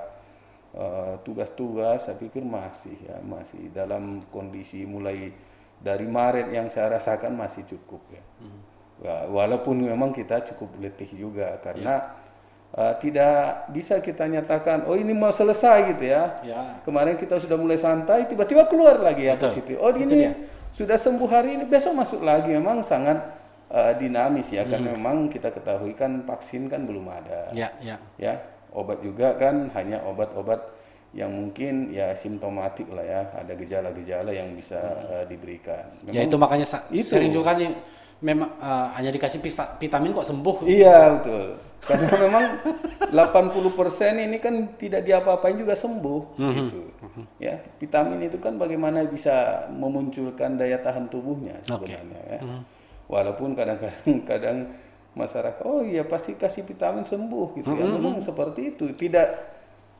eh, 0.74 1.14
tugas-tugas 1.24 2.06
saya 2.06 2.16
pikir 2.16 2.42
masih 2.42 2.96
ya 3.04 3.20
masih 3.22 3.70
dalam 3.72 4.24
kondisi 4.28 4.84
mulai 4.84 5.32
dari 5.78 6.04
Maret 6.04 6.50
yang 6.50 6.68
saya 6.68 6.98
rasakan 6.98 7.38
masih 7.38 7.62
cukup 7.64 8.02
ya. 8.10 8.24
Ya, 8.98 9.30
walaupun 9.30 9.78
memang 9.78 10.10
kita 10.10 10.42
cukup 10.42 10.74
letih 10.82 11.06
juga 11.14 11.54
karena 11.62 12.18
uh, 12.74 12.98
tidak 12.98 13.70
bisa 13.70 14.02
kita 14.02 14.26
nyatakan 14.26 14.90
oh 14.90 14.98
ini 14.98 15.14
mau 15.14 15.30
selesai 15.30 15.94
gitu 15.94 16.10
ya. 16.10 16.42
Ya. 16.42 16.82
Kemarin 16.82 17.14
kita 17.14 17.38
sudah 17.38 17.62
mulai 17.62 17.78
santai 17.78 18.26
tiba-tiba 18.26 18.66
keluar 18.66 18.98
lagi 18.98 19.30
ya 19.30 19.38
Betul. 19.38 19.78
Oh 19.78 19.94
ini 19.94 20.10
dia. 20.10 20.34
sudah 20.74 20.98
sembuh 20.98 21.30
hari 21.30 21.62
ini 21.62 21.70
besok 21.70 21.94
masuk 21.94 22.26
lagi 22.26 22.50
memang 22.58 22.82
sangat 22.82 23.22
uh, 23.70 23.94
dinamis 23.94 24.50
ya 24.50 24.66
karena 24.66 24.90
Hmm. 24.90 24.98
memang 24.98 25.18
kita 25.30 25.54
ketahui 25.54 25.94
kan 25.94 26.26
vaksin 26.26 26.66
kan 26.66 26.90
belum 26.90 27.06
ada 27.06 27.54
Ya, 27.54 27.70
ya. 27.78 28.02
ya 28.18 28.34
obat 28.72 29.00
juga 29.00 29.36
kan 29.36 29.70
hanya 29.76 30.04
obat-obat 30.04 30.60
yang 31.16 31.32
mungkin 31.32 31.90
ya 31.90 32.12
simptomatik 32.14 32.86
lah 32.92 33.02
ya 33.02 33.22
ada 33.34 33.56
gejala-gejala 33.56 34.30
yang 34.36 34.54
bisa 34.54 34.78
uh, 35.08 35.24
diberikan. 35.26 35.88
Ya 36.06 36.22
Memang- 36.22 36.28
itu 36.28 36.36
makanya 36.38 36.68
Itu. 36.92 37.08
sering 37.16 37.32
juga 37.32 37.56
kan 37.56 37.74
memang 38.18 38.50
eh, 38.58 38.88
hanya 38.98 39.14
dikasih 39.14 39.40
pista- 39.40 39.78
vitamin 39.78 40.10
kok 40.12 40.26
sembuh. 40.26 40.66
Iya 40.66 41.22
betul. 41.22 41.46
Karena 41.78 42.10
memang 42.26 42.44
80% 43.14 44.26
ini 44.26 44.38
kan 44.42 44.74
tidak 44.76 45.06
diapa-apain 45.06 45.54
juga 45.54 45.78
sembuh 45.78 46.22
gitu. 46.38 46.82
Ya, 47.38 47.62
vitamin 47.78 48.26
itu 48.26 48.42
kan 48.42 48.58
bagaimana 48.58 49.06
bisa 49.06 49.66
memunculkan 49.70 50.58
daya 50.58 50.82
tahan 50.82 51.08
tubuhnya 51.08 51.62
sebenarnya 51.64 52.22
ya. 52.28 52.42
Walaupun 53.08 53.54
kadang-kadang 53.56 54.18
kadang 54.26 54.58
masyarakat 55.18 55.66
oh 55.66 55.82
iya 55.82 56.06
pasti 56.06 56.38
kasih 56.38 56.62
vitamin 56.62 57.02
sembuh 57.02 57.48
gitu 57.58 57.74
ya. 57.74 57.86
Memang 57.90 58.22
seperti 58.22 58.78
itu. 58.78 58.94
Tidak 58.94 59.28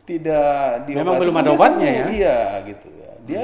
tidak 0.08 0.88
diobati 0.88 1.02
Memang 1.02 1.16
belum 1.20 1.36
ada 1.42 1.50
obatnya 1.58 1.90
ya? 1.90 2.06
Iya 2.08 2.38
gitu 2.70 2.88
ya. 2.94 3.12
Dia 3.26 3.42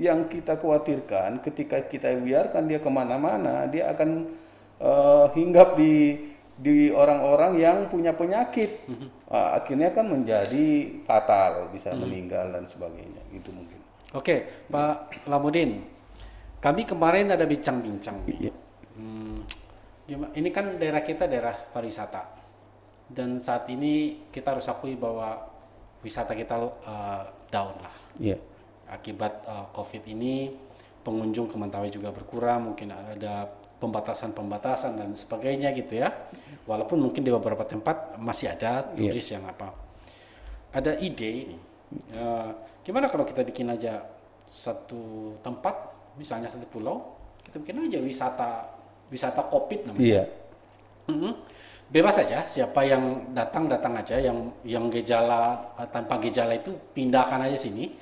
yang 0.00 0.26
kita 0.32 0.56
khawatirkan 0.56 1.44
ketika 1.44 1.84
kita 1.84 2.16
biarkan 2.16 2.66
dia 2.66 2.80
ke 2.80 2.88
mana-mana, 2.88 3.68
dia 3.68 3.92
akan 3.92 4.32
eh, 4.80 5.26
hinggap 5.36 5.76
di 5.76 6.26
di 6.60 6.92
orang-orang 6.92 7.56
yang 7.56 7.88
punya 7.88 8.12
penyakit. 8.12 8.84
Ah, 9.30 9.62
akhirnya 9.62 9.94
kan 9.94 10.10
menjadi 10.10 11.00
fatal, 11.06 11.72
bisa 11.72 11.94
meninggal 11.96 12.52
dan 12.52 12.68
sebagainya. 12.68 13.22
Itu 13.32 13.48
mungkin. 13.54 13.80
Oke, 14.12 14.66
Pak 14.68 15.24
Lamudin. 15.30 15.86
Kami 16.60 16.82
kemarin 16.84 17.32
ada 17.32 17.46
bincang-bincang. 17.48 18.26
nih. 18.28 18.52
Ini 20.10 20.48
kan 20.50 20.74
daerah 20.74 21.06
kita 21.06 21.30
daerah 21.30 21.54
pariwisata. 21.54 22.26
Dan 23.10 23.38
saat 23.38 23.66
ini 23.70 24.26
kita 24.30 24.54
harus 24.54 24.66
akui 24.66 24.98
bahwa 24.98 25.38
wisata 26.02 26.34
kita 26.34 26.54
eh, 26.62 27.22
down 27.50 27.74
lah. 27.78 27.94
Iya. 28.18 28.38
Akibat 28.90 29.46
eh, 29.46 29.66
COVID 29.70 30.02
ini 30.10 30.50
pengunjung 31.06 31.46
ke 31.46 31.56
Mentawai 31.56 31.90
juga 31.90 32.10
berkurang, 32.10 32.74
mungkin 32.74 32.90
ada 32.90 33.46
pembatasan-pembatasan 33.80 34.98
dan 35.00 35.10
sebagainya 35.16 35.72
gitu 35.72 36.02
ya. 36.02 36.10
Walaupun 36.66 37.00
mungkin 37.00 37.22
di 37.24 37.30
beberapa 37.32 37.64
tempat 37.64 38.18
masih 38.18 38.50
ada 38.52 38.90
Iya. 38.98 39.14
turis 39.14 39.28
yang 39.30 39.44
apa. 39.46 39.70
Ada 40.74 40.98
ide 40.98 41.54
nih. 41.54 41.60
eh, 42.14 42.50
gimana 42.86 43.10
kalau 43.10 43.26
kita 43.26 43.42
bikin 43.42 43.66
aja 43.66 44.06
satu 44.46 45.34
tempat, 45.42 45.74
misalnya 46.14 46.46
satu 46.46 46.66
pulau, 46.70 47.18
kita 47.42 47.58
bikin 47.58 47.90
aja 47.90 47.98
wisata 47.98 48.78
wisata 49.10 49.42
COVID 49.44 49.90
namanya. 49.90 50.00
Iya. 50.00 50.22
Mhm. 51.10 51.32
Bebas 51.90 52.14
saja 52.14 52.46
siapa 52.46 52.86
yang 52.86 53.34
datang 53.34 53.66
datang 53.66 53.98
aja 53.98 54.14
yang 54.16 54.54
yang 54.62 54.86
gejala 54.88 55.74
eh, 55.74 55.88
tanpa 55.90 56.22
gejala 56.22 56.54
itu 56.54 56.70
pindahkan 56.94 57.42
aja 57.44 57.58
sini. 57.58 57.94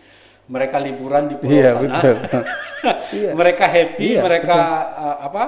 mereka 0.49 0.81
liburan 0.81 1.29
di 1.29 1.37
pulau 1.37 1.53
Iya, 1.61 1.77
sana. 1.77 1.81
betul. 2.01 2.17
Iya. 3.21 3.31
mereka 3.37 3.65
happy, 3.69 4.09
Iya, 4.17 4.23
mereka 4.25 4.57
uh, 4.97 5.17
apa 5.29 5.45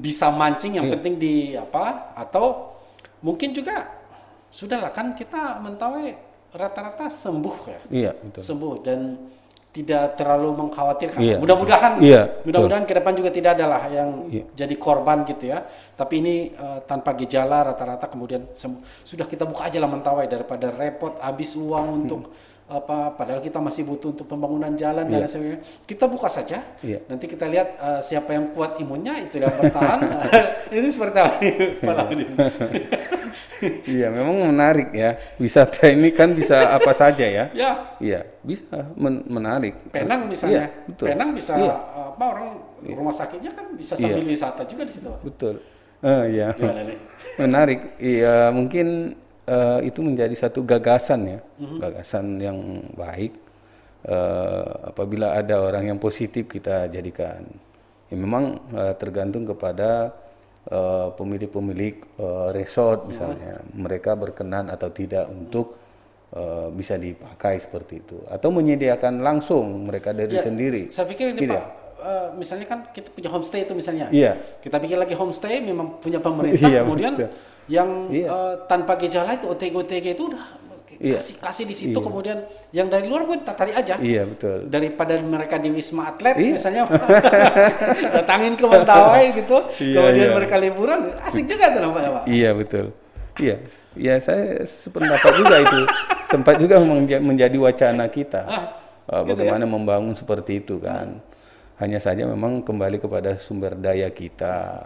bisa 0.00 0.32
mancing 0.32 0.80
yang 0.80 0.88
Iya. 0.88 0.92
penting 0.96 1.14
di 1.20 1.34
apa 1.52 2.16
atau 2.16 2.72
mungkin 3.20 3.52
juga 3.52 3.92
sudahlah 4.48 4.88
kan 4.88 5.12
kita 5.12 5.60
mentawai 5.60 6.16
rata-rata 6.48 7.12
sembuh 7.12 7.56
ya. 7.68 7.80
Iya, 7.92 8.10
betul. 8.16 8.40
Sembuh 8.40 8.74
dan 8.80 9.00
tidak 9.76 10.16
terlalu 10.16 10.56
mengkhawatirkan. 10.64 11.20
Iya, 11.20 11.36
Mudah-mudahan 11.36 12.00
Iya, 12.00 12.40
mudah-mudahan 12.48 12.88
ke 12.88 12.96
depan 12.96 13.12
juga 13.12 13.28
tidak 13.28 13.60
ada 13.60 13.66
lah 13.68 13.82
yang 13.92 14.08
Iya. 14.32 14.44
jadi 14.56 14.74
korban 14.80 15.28
gitu 15.28 15.52
ya. 15.52 15.68
Tapi 15.92 16.14
ini 16.24 16.34
uh, 16.56 16.80
tanpa 16.88 17.12
gejala 17.12 17.68
rata-rata 17.68 18.08
kemudian. 18.08 18.48
Sudah 19.04 19.28
kita 19.28 19.44
buka 19.44 19.68
aja 19.68 19.76
lah 19.76 19.90
mentawai 19.92 20.24
daripada 20.24 20.72
repot 20.72 21.20
habis 21.20 21.52
uang 21.52 21.86
untuk 22.08 22.32
apa 22.66 23.14
padahal 23.14 23.38
kita 23.38 23.62
masih 23.62 23.86
butuh 23.86 24.10
untuk 24.10 24.26
pembangunan 24.26 24.74
jalan 24.74 25.06
dan 25.06 25.22
lain 25.22 25.30
sebagainya. 25.30 25.60
Kita 25.86 26.10
buka 26.10 26.26
saja. 26.26 26.58
Iya. 26.82 27.06
Nanti 27.06 27.30
kita 27.30 27.46
lihat 27.46 27.68
uh, 27.78 28.00
siapa 28.02 28.34
yang 28.34 28.50
kuat 28.50 28.82
imunnya 28.82 29.22
itu 29.22 29.38
yang 29.38 29.54
bertahan. 29.54 30.02
ini 30.74 30.88
seperti 30.90 31.18
apa 31.22 31.38
nih, 31.38 31.54
Laudin? 31.86 32.28
Iya, 33.88 34.12
memang 34.12 34.52
menarik 34.52 34.92
ya. 34.92 35.16
Wisata 35.40 35.88
ini 35.88 36.12
kan 36.12 36.36
bisa 36.36 36.76
apa 36.76 36.92
saja 36.92 37.24
ya. 37.24 37.48
ya, 37.56 37.96
Iya, 37.96 38.20
bisa 38.44 38.92
men- 39.00 39.24
menarik. 39.24 39.88
Penang 39.88 40.28
misalnya. 40.28 40.68
Iya, 40.68 40.84
betul. 40.84 41.06
Penang 41.08 41.30
bisa 41.32 41.52
Iya. 41.56 41.76
apa 42.12 42.24
orang 42.36 42.48
rumah 42.84 43.14
sakitnya 43.16 43.56
kan 43.56 43.72
bisa 43.72 43.96
sambil 43.96 44.28
wisata 44.28 44.68
juga 44.68 44.84
di 44.84 44.92
situ. 44.92 45.08
Betul. 45.24 45.64
Eh, 46.04 46.24
iya. 46.36 46.52
Menarik. 47.40 47.96
Iya, 47.96 48.52
mungkin 48.52 49.16
eh, 49.46 49.80
itu 49.86 50.02
menjadi 50.02 50.34
satu 50.34 50.60
gagasan 50.62 51.20
ya, 51.26 51.40
Mhm. 51.58 51.78
gagasan 51.78 52.26
yang 52.38 52.58
baik. 52.94 53.32
Eh, 54.06 54.64
apabila 54.90 55.34
ada 55.34 55.62
orang 55.62 55.90
yang 55.90 55.98
positif 55.98 56.46
kita 56.46 56.86
jadikan. 56.86 57.42
Ya, 58.06 58.16
memang 58.16 58.58
eh, 58.70 58.94
tergantung 58.94 59.42
kepada 59.42 60.12
pemilik-pemilik 61.14 62.02
eh, 62.18 62.48
resort 62.50 63.06
misalnya, 63.06 63.62
mereka 63.70 64.18
berkenan 64.18 64.66
atau 64.66 64.90
tidak 64.90 65.30
untuk 65.30 65.78
eh, 66.34 66.68
bisa 66.74 66.98
dipakai 66.98 67.62
seperti 67.62 68.02
itu, 68.02 68.18
atau 68.26 68.50
menyediakan 68.50 69.22
langsung 69.22 69.86
mereka 69.86 70.10
dari 70.10 70.34
Ya, 70.34 70.42
sendiri. 70.42 70.90
Saya 70.90 71.06
pikir 71.06 71.32
ini 71.32 71.46
Gitu 71.46 71.54
Pak, 71.54 71.66
eh, 72.02 72.28
misalnya 72.34 72.66
kan 72.66 72.78
kita 72.90 73.14
punya 73.14 73.30
homestay 73.30 73.62
itu 73.62 73.78
misalnya. 73.78 74.10
Iya. 74.10 74.34
Kita 74.58 74.82
bikin 74.82 74.98
lagi 74.98 75.14
homestay 75.14 75.62
memang 75.62 76.02
punya 76.02 76.18
pemerintah, 76.18 76.66
Iya, 76.66 76.82
kemudian 76.82 77.14
betul. 77.14 77.30
Yang 77.66 78.08
Iya. 78.08 78.26
eh, 78.28 78.54
tanpa 78.66 78.94
gejala 78.96 79.34
itu 79.34 79.46
OTG-OTG 79.46 80.06
itu 80.12 80.24
udah 80.28 80.44
Iya. 80.96 81.20
kasih 81.20 81.36
kasih 81.36 81.64
di 81.66 81.74
situ, 81.74 81.98
kemudian 81.98 82.40
yang 82.72 82.88
dari 82.88 83.04
luar 83.04 83.22
pun 83.22 83.36
tarik 83.38 83.76
aja. 83.76 84.00
Iya 84.00 84.24
betul. 84.24 84.64
Daripada 84.66 85.18
mereka 85.18 85.60
di 85.60 85.68
Wisma 85.68 86.08
Atlet 86.08 86.34
Iya. 86.34 86.56
misalnya 86.56 86.82
datangin 88.16 88.56
ke 88.56 88.64
Mentawai 88.64 89.24
gitu, 89.34 89.56
Iya, 89.76 89.94
kemudian 89.94 90.28
iya. 90.28 90.34
mereka 90.34 90.56
liburan, 90.56 91.12
asik 91.20 91.44
juga 91.44 91.68
tuh 91.68 91.80
Pak. 91.86 92.00
ya, 92.00 92.10
Pak. 92.10 92.22
Iya 92.26 92.50
betul. 92.54 92.86
Iya, 93.36 93.56
ya 93.92 94.14
saya 94.16 94.64
sependapat 94.64 95.32
juga 95.36 95.56
itu. 95.60 95.78
Sempat 96.24 96.56
juga 96.56 96.80
menja- 96.80 97.20
menjadi 97.20 97.56
wacana 97.56 98.08
kita. 98.08 98.42
Ah, 98.44 98.64
Uh, 99.06 99.22
bagaimana 99.22 99.62
membangun 99.62 100.18
seperti 100.18 100.58
itu 100.58 100.82
kan. 100.82 101.22
Hanya 101.78 102.02
saja 102.02 102.26
memang 102.26 102.58
kembali 102.58 102.98
kepada 102.98 103.38
sumber 103.38 103.78
daya 103.78 104.10
kita. 104.10 104.82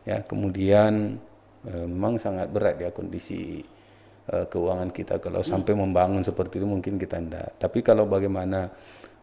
Ya, 0.00 0.24
kemudian 0.24 1.20
memang 1.66 2.16
sangat 2.16 2.48
berat 2.48 2.80
ya 2.80 2.88
kondisi 2.88 3.60
eh, 4.26 4.44
keuangan 4.48 4.88
kita 4.88 5.20
kalau 5.20 5.44
sampai 5.44 5.76
membangun 5.76 6.24
seperti 6.24 6.60
itu 6.62 6.66
mungkin 6.68 6.96
kita 6.96 7.20
enggak. 7.20 7.60
Tapi 7.60 7.84
kalau 7.84 8.08
bagaimana 8.08 8.70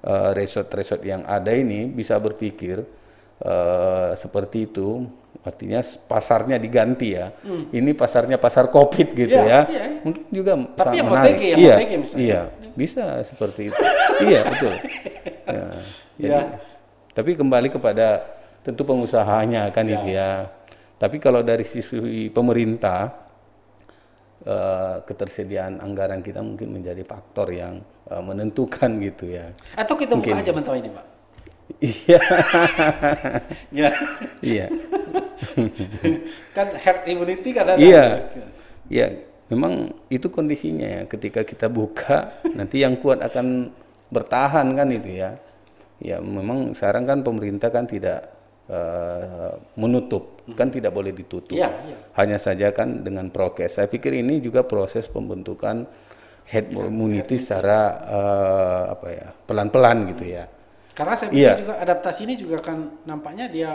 eh, 0.04 0.30
resort-resort 0.38 1.02
yang 1.02 1.26
ada 1.26 1.50
ini 1.50 1.90
bisa 1.90 2.18
berpikir 2.22 2.86
eh, 3.42 4.10
seperti 4.14 4.70
itu, 4.70 5.06
artinya 5.42 5.82
pasarnya 6.06 6.58
diganti 6.62 7.18
ya. 7.18 7.34
Ini 7.74 7.94
pasarnya 7.94 8.38
pasar 8.38 8.70
Covid 8.70 9.08
gitu 9.14 9.34
Iya, 9.38 9.46
ya. 9.46 9.60
iya. 9.70 9.86
Mungkin 10.06 10.24
juga 10.30 10.54
Tapi 10.58 10.78
sangat 10.78 10.98
yang 10.98 11.08
menarik. 11.10 11.38
Yang 11.42 11.58
iya, 11.58 11.76
misalnya. 11.98 12.22
Iya, 12.26 12.42
bisa 12.78 13.04
seperti 13.26 13.62
itu. 13.74 13.82
iya, 14.26 14.42
betul. 14.46 14.74
Ya, 15.48 15.64
jadi, 16.20 16.28
Iya. 16.28 16.40
Tapi 17.16 17.32
kembali 17.40 17.72
kepada 17.72 18.20
tentu 18.68 18.84
pengusahanya 18.84 19.72
kan 19.72 19.88
Iya. 19.88 19.96
itu 19.96 20.08
ya. 20.12 20.32
Tapi 20.98 21.22
kalau 21.22 21.46
dari 21.46 21.62
sisi 21.62 21.94
pemerintah 22.34 23.14
eh, 24.42 24.96
ketersediaan 25.06 25.78
anggaran 25.78 26.26
kita 26.26 26.42
mungkin 26.42 26.74
menjadi 26.74 27.06
faktor 27.06 27.54
yang 27.54 27.82
eh, 28.10 28.24
menentukan 28.24 28.98
gitu 29.08 29.30
ya. 29.30 29.54
Atau 29.78 29.94
kita 29.98 30.18
buka 30.18 30.42
aja 30.42 30.52
Mentawai 30.54 30.82
ini 30.82 30.90
Pak. 30.90 31.06
Iya, 31.84 32.22
Ya. 33.76 33.92
iya, 34.40 34.66
kan 36.56 36.68
herd 36.80 37.04
immunity 37.12 37.52
kan 37.52 37.76
ada. 37.76 37.78
iya, 37.78 38.32
iya. 38.88 39.08
Memang 39.52 39.92
itu 40.08 40.32
kondisinya 40.32 40.88
ya. 40.88 41.02
Ketika 41.08 41.44
kita 41.44 41.68
buka, 41.68 42.40
nanti 42.56 42.84
yang 42.88 42.96
kuat 43.00 43.20
akan 43.20 43.72
bertahan 44.12 44.68
kan 44.80 44.88
itu 44.96 45.20
ya. 45.20 45.36
Ya, 46.00 46.24
memang 46.24 46.72
sekarang 46.72 47.04
kan 47.04 47.20
pemerintah 47.20 47.68
kan 47.68 47.84
tidak 47.84 48.37
eh, 48.68 49.54
menutup, 49.76 50.44
kan 50.54 50.68
tidak 50.68 50.92
boleh 50.92 51.12
ditutup. 51.12 51.56
Iya, 51.56 51.72
iya. 51.72 51.98
Hanya 52.16 52.38
saja 52.38 52.72
kan 52.72 53.02
dengan 53.02 53.32
prokes. 53.32 53.80
Saya 53.80 53.88
pikir 53.88 54.14
ini 54.14 54.40
juga 54.40 54.64
proses 54.64 55.08
pembentukan 55.08 55.88
head 56.48 56.72
immunity 56.72 57.36
secara 57.36 57.80
eh, 58.08 58.84
apa 58.92 59.08
ya 59.12 59.28
pelan-pelan 59.44 60.12
gitu 60.16 60.24
ya. 60.28 60.46
Karena 60.92 61.14
saya 61.14 61.30
pikir 61.30 61.44
Iya. 61.46 61.54
juga 61.62 61.76
adaptasi 61.78 62.20
ini 62.26 62.34
juga 62.36 62.58
kan 62.60 62.78
nampaknya 63.06 63.46
dia 63.48 63.72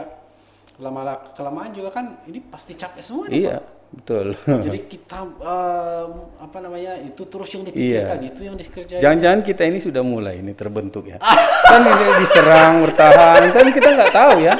lama 0.80 1.14
kelamaan 1.36 1.70
juga 1.70 1.92
kan 1.94 2.24
ini 2.26 2.40
pasti 2.42 2.72
capek 2.74 2.98
semua 3.04 3.28
Iya, 3.30 3.60
betul. 3.92 4.34
Jadi 4.66 4.78
kita 4.90 5.20
em, 5.22 6.10
apa 6.42 6.58
namanya 6.58 6.98
itu 6.98 7.22
terus 7.28 7.46
yang 7.54 7.62
dipikirkan 7.62 8.18
Iya. 8.18 8.28
itu 8.32 8.40
yang 8.42 8.56
dikerjain. 8.58 8.98
Jangan-jangan 8.98 9.40
kita 9.46 9.62
ini 9.68 9.78
sudah 9.78 10.02
mulai 10.02 10.42
ini 10.42 10.50
terbentuk 10.56 11.06
ya. 11.06 11.20
kan 11.62 11.80
ini 11.86 12.04
diserang, 12.24 12.82
bertahan, 12.82 13.40
kan 13.54 13.66
kita 13.70 13.88
nggak 13.94 14.10
tahu 14.10 14.34
ya. 14.42 14.54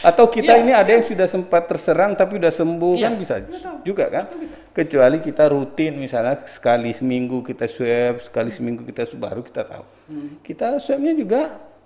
Atau 0.00 0.32
kita 0.32 0.56
Iya. 0.56 0.62
ini 0.64 0.72
ada 0.72 0.90
yang 0.96 1.04
sudah 1.04 1.28
sempat 1.28 1.68
terserang 1.68 2.16
tapi 2.16 2.40
udah 2.40 2.48
sembuh 2.48 2.96
Iya, 2.96 3.08
kan 3.08 3.14
bisa 3.20 3.34
tahu. 3.44 3.84
juga 3.84 4.04
kan. 4.08 4.24
Kecuali 4.72 5.18
kita 5.20 5.44
rutin 5.50 5.98
misalnya 6.00 6.40
sekali 6.48 6.94
seminggu 6.94 7.44
kita 7.44 7.68
swab, 7.68 8.24
sekali 8.24 8.48
seminggu 8.48 8.86
kita 8.86 9.04
baru 9.18 9.44
kita 9.44 9.62
tahu. 9.66 9.84
Hmm. 10.08 10.28
Kita 10.40 10.80
swabnya 10.80 11.12
juga 11.12 11.40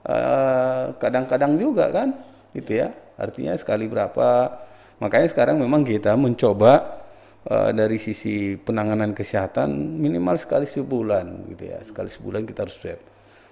eh, 0.05 0.85
kadang-kadang 1.01 1.57
juga 1.57 1.89
kan, 1.89 2.13
gitu 2.53 2.77
ya. 2.77 2.93
Artinya 3.17 3.57
sekali 3.57 3.89
berapa. 3.89 4.53
Makanya 5.01 5.29
sekarang 5.33 5.57
memang 5.59 5.83
kita 5.83 6.13
mencoba 6.15 7.03
eh, 7.51 7.71
dari 7.75 7.97
sisi 7.99 8.55
penanganan 8.55 9.11
kesehatan 9.11 9.73
minimal 9.99 10.37
sekali 10.39 10.65
sebulan 10.69 11.51
gitu 11.51 11.65
ya 11.67 11.81
sekali 11.83 12.09
sebulan 12.09 12.45
kita 12.47 12.65
harus 12.65 12.77
swab 12.79 13.01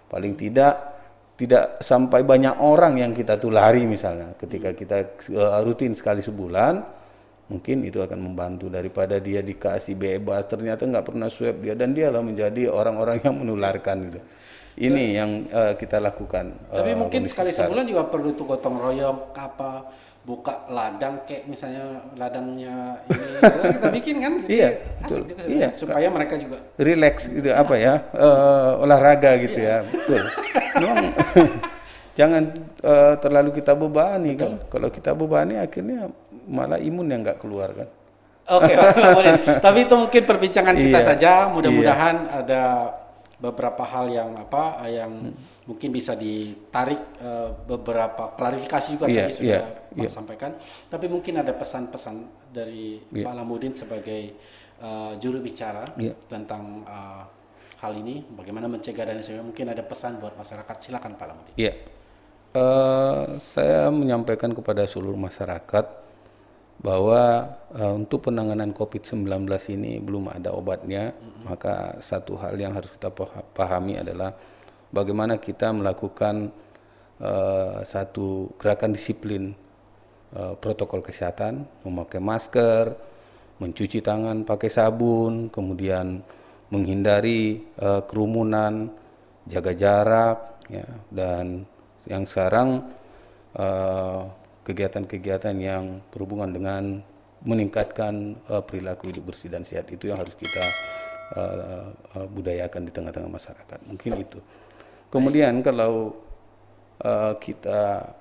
paling 0.08 0.32
tidak 0.36 1.01
tidak 1.34 1.80
sampai 1.80 2.22
banyak 2.22 2.54
orang 2.56 2.96
yang 2.96 3.12
kita 3.12 3.34
tulari 3.36 3.82
misalnya. 3.82 4.36
Ketika 4.36 4.70
kita 4.72 4.96
eh, 5.28 5.58
rutin 5.62 5.92
sekali 5.92 6.20
sebulan 6.20 7.00
mungkin 7.46 7.84
itu 7.84 8.00
akan 8.00 8.16
membantu 8.16 8.66
daripada 8.66 9.18
dia 9.18 9.44
dikasih 9.44 9.92
bebas 9.92 10.46
ternyata 10.46 10.88
nggak 10.88 11.04
pernah 11.04 11.28
swab 11.28 11.60
dia 11.60 11.76
dan 11.76 11.92
dialah 11.92 12.22
menjadi 12.22 12.68
orang-orang 12.68 13.20
yang 13.20 13.34
menularkan 13.36 14.08
gitu. 14.08 14.20
Ini 14.72 15.04
yang 15.12 15.30
eh, 15.48 15.74
kita 15.76 16.00
lakukan 16.00 16.48
Tapi 16.70 16.90
eh, 16.90 16.96
mungkin 16.96 17.28
sekali 17.28 17.52
sekarang. 17.52 17.68
sebulan 17.68 17.84
juga 17.86 18.02
perlu 18.08 18.30
tuh 18.32 18.46
gotong 18.46 18.76
royong 18.80 19.18
apa 19.36 19.84
buka 20.22 20.64
ladang 20.70 21.26
kayak 21.26 21.44
misalnya 21.44 21.98
ladangnya 22.14 22.94
ini 23.10 23.26
gitu 23.36 23.58
kan 23.58 23.68
kita 23.74 23.88
bikin 23.98 24.16
kan 24.16 24.32
jadi 24.38 24.48
Iya, 24.54 24.68
asik 25.02 25.10
betul. 25.18 25.26
juga 25.28 25.42
Iya, 25.50 25.68
supaya 25.74 26.06
mereka 26.08 26.34
juga 26.38 26.56
relax 26.78 27.16
gitu 27.26 27.50
apa 27.50 27.74
ya 27.74 27.94
eh, 28.14 28.70
olahraga 28.80 29.30
gitu 29.42 29.58
ya 29.58 29.82
betul 29.82 30.22
memang 30.76 31.12
jangan 32.18 32.42
eh, 32.80 33.14
terlalu 33.18 33.50
kita 33.52 33.72
bebani 33.72 34.36
kan 34.36 34.52
kalau 34.68 34.88
kita 34.88 35.12
bebani 35.12 35.56
akhirnya 35.56 36.12
malah 36.44 36.76
imun 36.76 37.08
yang 37.08 37.20
nggak 37.22 37.40
keluar 37.40 37.72
kan 37.72 37.88
Oke, 38.42 38.74
boleh. 39.16 39.38
tapi 39.62 39.86
itu 39.86 39.94
mungkin 39.94 40.22
perbincangan 40.26 40.74
kita 40.74 40.98
Iya. 40.98 41.06
saja. 41.14 41.32
Mudah-mudahan 41.46 42.26
ada 42.26 42.90
beberapa 43.38 43.86
hal 43.86 44.10
yang 44.10 44.34
apa 44.34 44.82
yang 44.90 45.30
Hmm. 45.30 45.34
mungkin 45.62 45.94
bisa 45.94 46.18
ditarik 46.18 46.98
eh, 47.22 47.48
beberapa 47.64 48.34
klarifikasi 48.34 48.98
juga 48.98 49.06
Iya, 49.06 49.30
tadi 49.30 49.32
sudah 49.32 49.62
iya, 49.62 49.94
Pak 49.94 50.02
iya. 50.02 50.10
sampaikan. 50.10 50.50
Tapi 50.90 51.06
mungkin 51.06 51.38
ada 51.38 51.54
pesan-pesan 51.54 52.16
dari 52.50 52.98
Iya. 53.14 53.22
Pak 53.22 53.32
Lamudin 53.32 53.78
sebagai 53.78 54.34
eh, 54.82 55.12
juru 55.22 55.38
bicara 55.38 55.86
Iya. 55.94 56.10
tentang 56.26 56.82
eh, 56.82 57.22
hal 57.82 57.92
ini, 57.98 58.22
bagaimana 58.30 58.70
mencegah 58.70 59.04
dan 59.04 59.18
sebagainya. 59.18 59.46
Mungkin 59.50 59.66
ada 59.74 59.82
pesan 59.82 60.22
buat 60.22 60.38
masyarakat. 60.38 60.76
Silakan 60.78 61.18
Pak 61.18 61.26
Lamudin. 61.26 61.54
Iya, 61.58 61.72
Eh, 62.52 63.24
saya 63.40 63.88
menyampaikan 63.88 64.52
kepada 64.52 64.84
seluruh 64.84 65.16
masyarakat 65.16 65.88
bahwa 66.84 67.48
eh, 67.72 67.92
untuk 67.96 68.28
penanganan 68.28 68.76
COVID-19 68.76 69.24
ini 69.72 69.96
belum 70.04 70.28
ada 70.28 70.52
obatnya, 70.52 71.16
maka 71.48 71.96
satu 72.04 72.36
hal 72.36 72.52
yang 72.60 72.76
harus 72.76 72.92
kita 72.92 73.08
paha- 73.08 73.46
pahami 73.56 73.96
adalah 73.96 74.36
bagaimana 74.92 75.40
kita 75.40 75.72
melakukan 75.72 76.52
uh, 77.16 77.80
satu 77.80 78.52
gerakan 78.60 78.92
disiplin 78.92 79.56
uh, 80.36 80.52
protokol 80.60 81.00
kesehatan, 81.00 81.64
memakai 81.88 82.20
masker, 82.20 82.92
mencuci 83.56 84.04
tangan 84.04 84.44
pakai 84.44 84.68
sabun, 84.68 85.48
kemudian 85.48 86.20
menghindari 86.72 87.68
uh, 87.76 88.00
kerumunan, 88.08 88.88
jaga 89.44 89.76
jarak, 89.76 90.38
ya, 90.72 90.88
dan 91.12 91.68
yang 92.08 92.24
sekarang 92.24 92.88
kegiatan-kegiatan 94.64 95.52
uh, 95.52 95.60
yang 95.60 95.84
berhubungan 96.08 96.48
dengan 96.48 97.04
meningkatkan 97.44 98.40
uh, 98.48 98.64
perilaku 98.64 99.12
hidup 99.12 99.28
bersih 99.28 99.52
dan 99.52 99.68
sehat 99.68 99.90
itu 99.92 100.08
yang 100.08 100.16
harus 100.16 100.32
kita 100.32 100.64
uh, 101.36 101.90
uh, 102.16 102.26
budayakan 102.32 102.88
di 102.88 102.92
tengah-tengah 102.94 103.28
masyarakat. 103.28 103.78
Mungkin 103.86 104.12
itu. 104.16 104.38
Kemudian 105.12 105.60
kalau 105.60 106.16
uh, 107.04 107.34
kita 107.36 108.14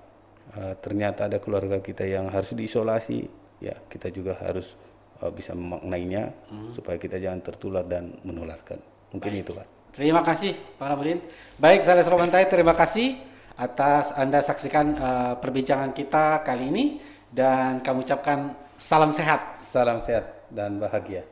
uh, 0.57 0.73
ternyata 0.83 1.31
ada 1.31 1.39
keluarga 1.39 1.79
kita 1.79 2.03
yang 2.03 2.27
harus 2.27 2.51
diisolasi, 2.51 3.29
ya 3.63 3.77
kita 3.87 4.11
juga 4.11 4.35
harus 4.41 4.75
uh, 5.21 5.31
bisa 5.31 5.53
memaknainya 5.53 6.33
hmm. 6.49 6.73
supaya 6.73 6.97
kita 6.97 7.21
jangan 7.21 7.39
tertular 7.45 7.85
dan 7.85 8.17
menularkan. 8.25 8.81
Mungkin 9.13 9.31
Baik. 9.31 9.43
itu 9.45 9.51
Pak. 9.53 9.67
Terima 9.91 10.21
kasih 10.23 10.55
Pak 10.79 10.87
Ramudin. 10.87 11.19
Baik, 11.59 11.83
saya 11.83 12.01
Romantai, 12.07 12.47
terima 12.47 12.73
kasih 12.73 13.19
atas 13.59 14.15
Anda 14.15 14.41
saksikan 14.41 14.85
uh, 14.97 15.33
perbincangan 15.37 15.91
kita 15.93 16.41
kali 16.41 16.71
ini 16.71 16.85
dan 17.29 17.83
kami 17.83 18.03
ucapkan 18.03 18.55
salam 18.79 19.13
sehat. 19.13 19.59
Salam 19.59 20.01
sehat 20.01 20.49
dan 20.49 20.81
bahagia. 20.81 21.23